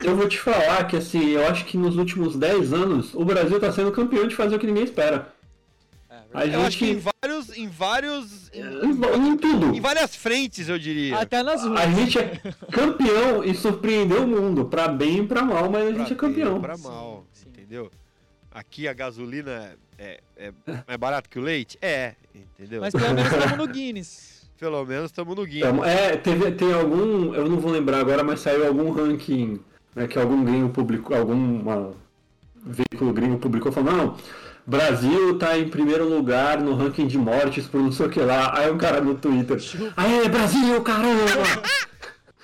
É. 0.00 0.06
Eu 0.08 0.16
vou 0.16 0.28
te 0.28 0.38
falar 0.38 0.86
que 0.86 0.96
assim, 0.96 1.30
eu 1.30 1.46
acho 1.46 1.64
que 1.64 1.76
nos 1.76 1.96
últimos 1.96 2.36
10 2.36 2.72
anos 2.72 3.14
o 3.14 3.24
Brasil 3.24 3.58
tá 3.60 3.70
sendo 3.72 3.92
campeão 3.92 4.26
de 4.26 4.34
fazer 4.34 4.56
o 4.56 4.58
que 4.58 4.66
ninguém 4.66 4.84
espera. 4.84 5.32
É, 6.10 6.16
A 6.32 6.46
Eu 6.46 6.62
acho 6.62 6.78
que 6.78 6.84
em 6.84 6.94
gente. 6.94 7.08
vários. 7.22 7.56
Em 7.56 7.68
vários. 7.68 8.50
Em, 8.52 8.60
Em, 8.60 9.28
em 9.28 9.36
tudo. 9.36 9.74
em 9.74 9.80
várias 9.80 10.14
frentes, 10.16 10.68
eu 10.68 10.78
diria. 10.78 11.18
Até 11.18 11.42
nas 11.42 11.64
ruas. 11.64 11.80
A 11.80 11.86
gente 11.90 12.18
é 12.18 12.40
campeão 12.72 13.44
e 13.44 13.54
surpreendeu 13.54 14.24
o 14.24 14.26
mundo, 14.26 14.64
pra 14.66 14.88
bem 14.88 15.18
e 15.18 15.26
pra 15.26 15.42
mal, 15.42 15.70
mas 15.70 15.82
a 15.88 15.90
Pra 15.90 15.98
gente 15.98 16.12
é 16.12 16.16
campeão. 16.16 16.60
Pra 16.60 16.76
mal, 16.76 17.24
sim. 17.32 17.48
entendeu? 17.48 17.90
Aqui 18.50 18.86
a 18.86 18.92
gasolina 18.92 19.76
é, 19.98 20.20
é, 20.36 20.52
é 20.86 20.96
barato 20.96 21.28
que 21.28 21.38
o 21.38 21.42
leite? 21.42 21.76
É, 21.82 22.14
entendeu? 22.34 22.80
Mas 22.80 22.92
pelo 22.94 23.14
menos 23.14 23.32
estamos 23.32 23.56
no 23.58 23.66
Guinness. 23.66 24.34
Pelo 24.56 24.84
menos 24.86 25.06
estamos 25.06 25.34
no 25.36 25.44
guia. 25.44 25.68
Então, 25.68 25.84
é, 25.84 26.16
teve, 26.16 26.52
tem 26.52 26.72
algum, 26.72 27.34
eu 27.34 27.48
não 27.48 27.58
vou 27.58 27.72
lembrar 27.72 27.98
agora, 27.98 28.22
mas 28.22 28.38
saiu 28.40 28.64
algum 28.66 28.88
ranking, 28.92 29.58
né, 29.94 30.06
que 30.06 30.18
algum 30.18 30.44
gringo 30.44 30.68
publicou, 30.70 31.16
algum 31.16 31.94
veículo 32.56 33.12
gringo 33.12 33.38
publicou, 33.38 33.70
falando, 33.72 33.96
não, 33.96 34.16
Brasil 34.66 35.38
tá 35.38 35.58
em 35.58 35.68
primeiro 35.68 36.08
lugar 36.08 36.60
no 36.60 36.74
ranking 36.74 37.06
de 37.06 37.18
mortes 37.18 37.66
por 37.66 37.80
não 37.80 37.92
sei 37.92 38.06
o 38.06 38.10
que 38.10 38.20
lá. 38.20 38.58
Aí 38.58 38.70
um 38.70 38.78
cara 38.78 39.00
no 39.00 39.14
Twitter, 39.14 39.58
aê, 39.96 40.28
Brasil, 40.28 40.82
caramba! 40.82 41.62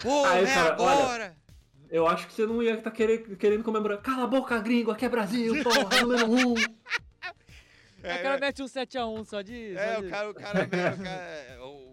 Pô, 0.02 0.24
Aí, 0.24 0.44
é 0.44 0.46
cara, 0.46 0.76
olha, 0.78 0.92
agora! 1.02 1.36
Eu 1.90 2.06
acho 2.06 2.26
que 2.28 2.32
você 2.34 2.46
não 2.46 2.62
ia 2.62 2.74
estar 2.74 2.90
querendo, 2.92 3.36
querendo 3.36 3.64
comemorar. 3.64 3.98
Cala 3.98 4.22
a 4.24 4.26
boca, 4.26 4.56
gringo, 4.60 4.90
aqui 4.92 5.04
é 5.04 5.08
Brasil, 5.08 5.62
porra, 5.64 6.00
número 6.02 6.30
um. 6.30 6.54
É, 8.02 8.14
o 8.20 8.22
cara 8.22 8.38
mete 8.38 8.62
um 8.62 8.66
7x1 8.66 9.24
só 9.24 9.42
de. 9.42 9.74
é, 9.76 9.94
só 9.94 9.98
o 10.00 10.02
de- 10.04 10.08
cara, 10.08 10.30
o 10.30 10.34
cara, 10.34 10.64
o 10.64 10.68
cara 10.70 10.96
é, 11.04 11.58
o- 11.60 11.89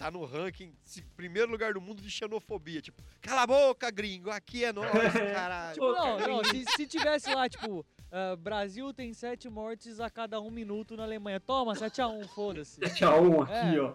tá 0.00 0.10
no 0.10 0.24
ranking, 0.24 0.72
se- 0.82 1.02
primeiro 1.14 1.50
lugar 1.50 1.74
do 1.74 1.80
mundo 1.80 2.00
de 2.00 2.10
xenofobia. 2.10 2.80
Tipo, 2.80 3.02
cala 3.20 3.42
a 3.42 3.46
boca, 3.46 3.90
gringo, 3.90 4.30
aqui 4.30 4.64
é 4.64 4.72
nós, 4.72 4.86
caralho. 5.34 5.74
Tipo, 5.74 5.92
não, 5.92 6.18
não, 6.18 6.44
se, 6.44 6.64
se 6.74 6.86
tivesse 6.86 7.34
lá, 7.34 7.46
tipo, 7.50 7.84
ah, 8.10 8.34
Brasil 8.36 8.94
tem 8.94 9.12
7 9.12 9.50
mortes 9.50 10.00
a 10.00 10.08
cada 10.08 10.40
um 10.40 10.50
minuto 10.50 10.96
na 10.96 11.02
Alemanha. 11.02 11.38
Toma, 11.38 11.74
7x1, 11.74 12.26
foda-se. 12.28 12.80
7x1 12.80 13.42
aqui, 13.42 13.76
É. 13.76 13.80
ó. 13.80 13.94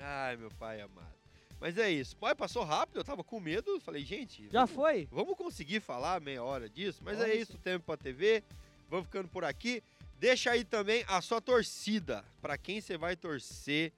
Ai, 0.00 0.36
meu 0.38 0.48
pai 0.58 0.80
amado. 0.80 1.12
Mas 1.60 1.76
é 1.76 1.90
isso. 1.90 2.16
Pai, 2.16 2.34
passou 2.34 2.64
rápido, 2.64 2.96
eu 2.98 3.04
tava 3.04 3.22
com 3.22 3.38
medo. 3.38 3.78
Falei, 3.80 4.02
gente. 4.04 4.48
Já 4.48 4.60
vamos- 4.64 4.70
foi? 4.74 5.06
Vamos 5.12 5.36
conseguir 5.36 5.80
falar 5.80 6.18
meia 6.20 6.42
hora 6.42 6.66
disso, 6.68 7.00
mas 7.04 7.20
é 7.20 7.26
Vamos 7.26 7.36
isso, 7.42 7.58
tempo 7.58 7.84
pra 7.84 7.96
TV. 7.98 8.42
Vamos 8.88 9.04
ficando 9.06 9.28
por 9.28 9.44
aqui. 9.44 9.82
Deixa 10.18 10.50
aí 10.50 10.64
também 10.64 11.04
a 11.06 11.20
sua 11.20 11.40
torcida. 11.40 12.24
Pra 12.40 12.56
quem 12.58 12.80
você 12.80 12.96
vai 12.98 13.14
torcer 13.14 13.92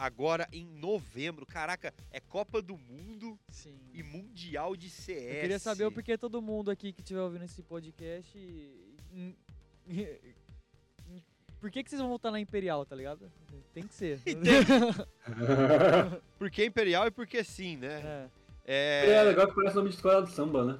agora 0.00 0.48
em 0.52 0.64
novembro. 0.66 1.44
Caraca, 1.46 1.92
é 2.10 2.18
Copa 2.20 2.62
do 2.62 2.76
Mundo 2.78 3.38
Sim. 3.50 3.78
e 3.92 4.02
Mundial 4.02 4.74
de 4.74 4.88
CS. 4.88 5.34
Eu 5.34 5.40
queria 5.42 5.58
saber 5.58 5.84
o 5.84 5.92
porquê 5.92 6.16
todo 6.16 6.40
mundo 6.40 6.70
aqui 6.70 6.90
que 6.92 7.02
estiver 7.02 7.20
ouvindo 7.20 7.44
esse 7.44 7.62
podcast. 7.62 8.38
Por 11.60 11.70
que, 11.70 11.84
que 11.84 11.90
vocês 11.90 12.00
vão 12.00 12.08
voltar 12.08 12.30
na 12.30 12.40
Imperial, 12.40 12.86
tá 12.86 12.96
ligado? 12.96 13.30
Tem 13.74 13.86
que 13.86 13.94
ser. 13.94 14.18
Porque 16.38 16.62
é 16.62 16.64
Imperial 16.64 17.06
e 17.06 17.10
porque 17.10 17.44
sim, 17.44 17.76
né? 17.76 18.30
É. 18.64 19.10
É 19.10 19.22
legal 19.24 19.46
que 19.46 19.54
parece 19.54 19.76
nome 19.76 19.90
de 19.90 19.96
escola 19.96 20.22
de 20.22 20.30
samba, 20.32 20.64
né? 20.64 20.78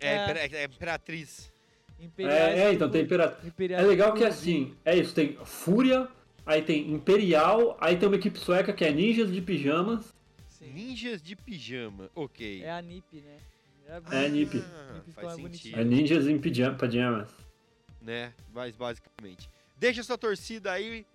É, 0.00 0.14
É. 0.14 0.24
impera- 0.24 0.40
é 0.56 0.64
Imperatriz. 0.64 1.52
Imperiais 1.98 2.58
É, 2.58 2.64
é, 2.64 2.72
então 2.72 2.90
tem 2.90 3.02
Imperatriz. 3.02 3.52
É 3.72 3.82
legal 3.82 4.14
que 4.14 4.20
tudo. 4.20 4.28
assim, 4.28 4.74
é 4.86 4.96
isso, 4.96 5.14
tem 5.14 5.36
Fúria, 5.44 6.08
aí 6.50 6.62
tem 6.62 6.90
Imperial, 6.92 7.76
aí 7.80 7.96
tem 7.96 8.08
uma 8.08 8.16
equipe 8.16 8.38
sueca 8.38 8.72
que 8.72 8.84
é 8.84 8.90
Ninjas 8.92 9.32
de 9.32 9.40
Pijamas. 9.40 10.12
Sim. 10.48 10.72
Ninjas 10.72 11.22
de 11.22 11.36
pijama. 11.36 12.10
Ok. 12.14 12.62
É 12.62 12.70
a 12.70 12.82
NIP, 12.82 13.20
né? 13.20 13.38
É 13.88 14.26
a 14.26 14.28
NiP. 14.28 14.58
Ah, 14.58 14.92
NiP 14.94 15.12
faz 15.12 15.34
sentido. 15.34 15.80
É 15.80 15.84
Ninjas 15.84 16.26
em 16.26 16.38
pijama, 16.38 16.76
Pijamas. 16.76 17.30
né? 18.02 18.32
Mas 18.52 18.76
basicamente. 18.76 19.48
Deixa 19.76 20.02
sua 20.02 20.18
torcida 20.18 20.72
aí, 20.72 21.06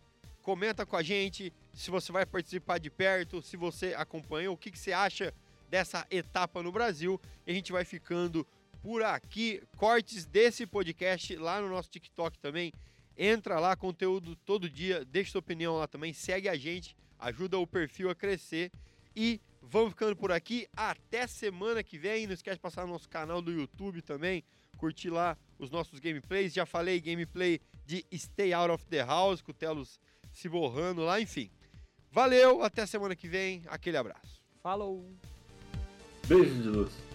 comenta 0.42 0.86
com 0.86 0.96
a 0.96 1.04
gente 1.04 1.54
se 1.74 1.92
você 1.92 2.12
vai 2.12 2.26
participar 2.26 2.80
de 2.80 2.90
perto, 2.90 3.42
se 3.42 3.56
você 3.58 3.94
acompanhou, 3.94 4.56
o 4.56 4.58
que, 4.58 4.72
que 4.72 4.80
você 4.80 4.92
acha 4.94 5.34
dessa 5.70 6.08
etapa 6.10 6.64
no 6.64 6.72
Brasil. 6.72 7.20
E 7.46 7.52
a 7.52 7.54
gente 7.54 7.72
vai 7.72 7.86
ficando 7.86 8.48
por 8.82 9.04
aqui. 9.04 9.62
Cortes 9.78 10.26
desse 10.26 10.66
podcast 10.66 11.36
lá 11.36 11.62
no 11.62 11.70
nosso 11.70 11.90
TikTok 11.90 12.40
também. 12.40 12.74
Entra 13.18 13.60
lá, 13.60 13.76
conteúdo 13.76 14.36
todo 14.36 14.70
dia, 14.70 15.06
deixa 15.06 15.32
sua 15.32 15.40
opinião 15.40 15.78
lá 15.78 15.88
também, 15.88 16.14
segue 16.14 16.50
a 16.50 16.56
gente, 16.56 16.96
ajuda 17.18 17.58
o 17.58 17.66
perfil 17.66 18.10
a 18.10 18.16
crescer. 18.16 18.72
E 19.16 19.40
vamos 19.62 19.92
ficando 19.92 20.16
por 20.16 20.32
aqui. 20.32 20.68
Até 20.76 21.26
semana 21.26 21.82
que 21.82 21.98
vem. 21.98 22.28
Não 22.28 22.34
esquece 22.34 22.58
de 22.58 22.62
passar 22.62 22.86
no 22.86 22.94
nosso 22.94 23.10
canal 23.10 23.42
do 23.42 23.52
YouTube 23.52 24.02
também. 24.02 24.44
Curtir 24.78 25.10
lá 25.10 25.38
os 25.58 25.70
nossos 25.72 26.00
gameplays. 26.00 26.54
Já 26.54 26.66
falei 26.66 27.00
gameplay 27.00 27.62
de 27.86 28.06
Stay 28.14 28.52
Out 28.52 28.72
of 28.72 28.86
the 28.88 29.04
House, 29.04 29.42
com 29.42 29.52
o 29.52 29.54
Telos 29.54 30.00
se 30.34 30.50
borrando 30.50 31.04
lá, 31.04 31.22
enfim. 31.22 31.50
Valeu, 32.12 32.62
até 32.62 32.86
semana 32.86 33.16
que 33.16 33.28
vem. 33.28 33.64
Aquele 33.68 33.98
abraço. 33.98 34.42
Falou! 34.62 35.10
Beijo 36.28 36.62
de 36.62 36.70
luz. 36.70 37.15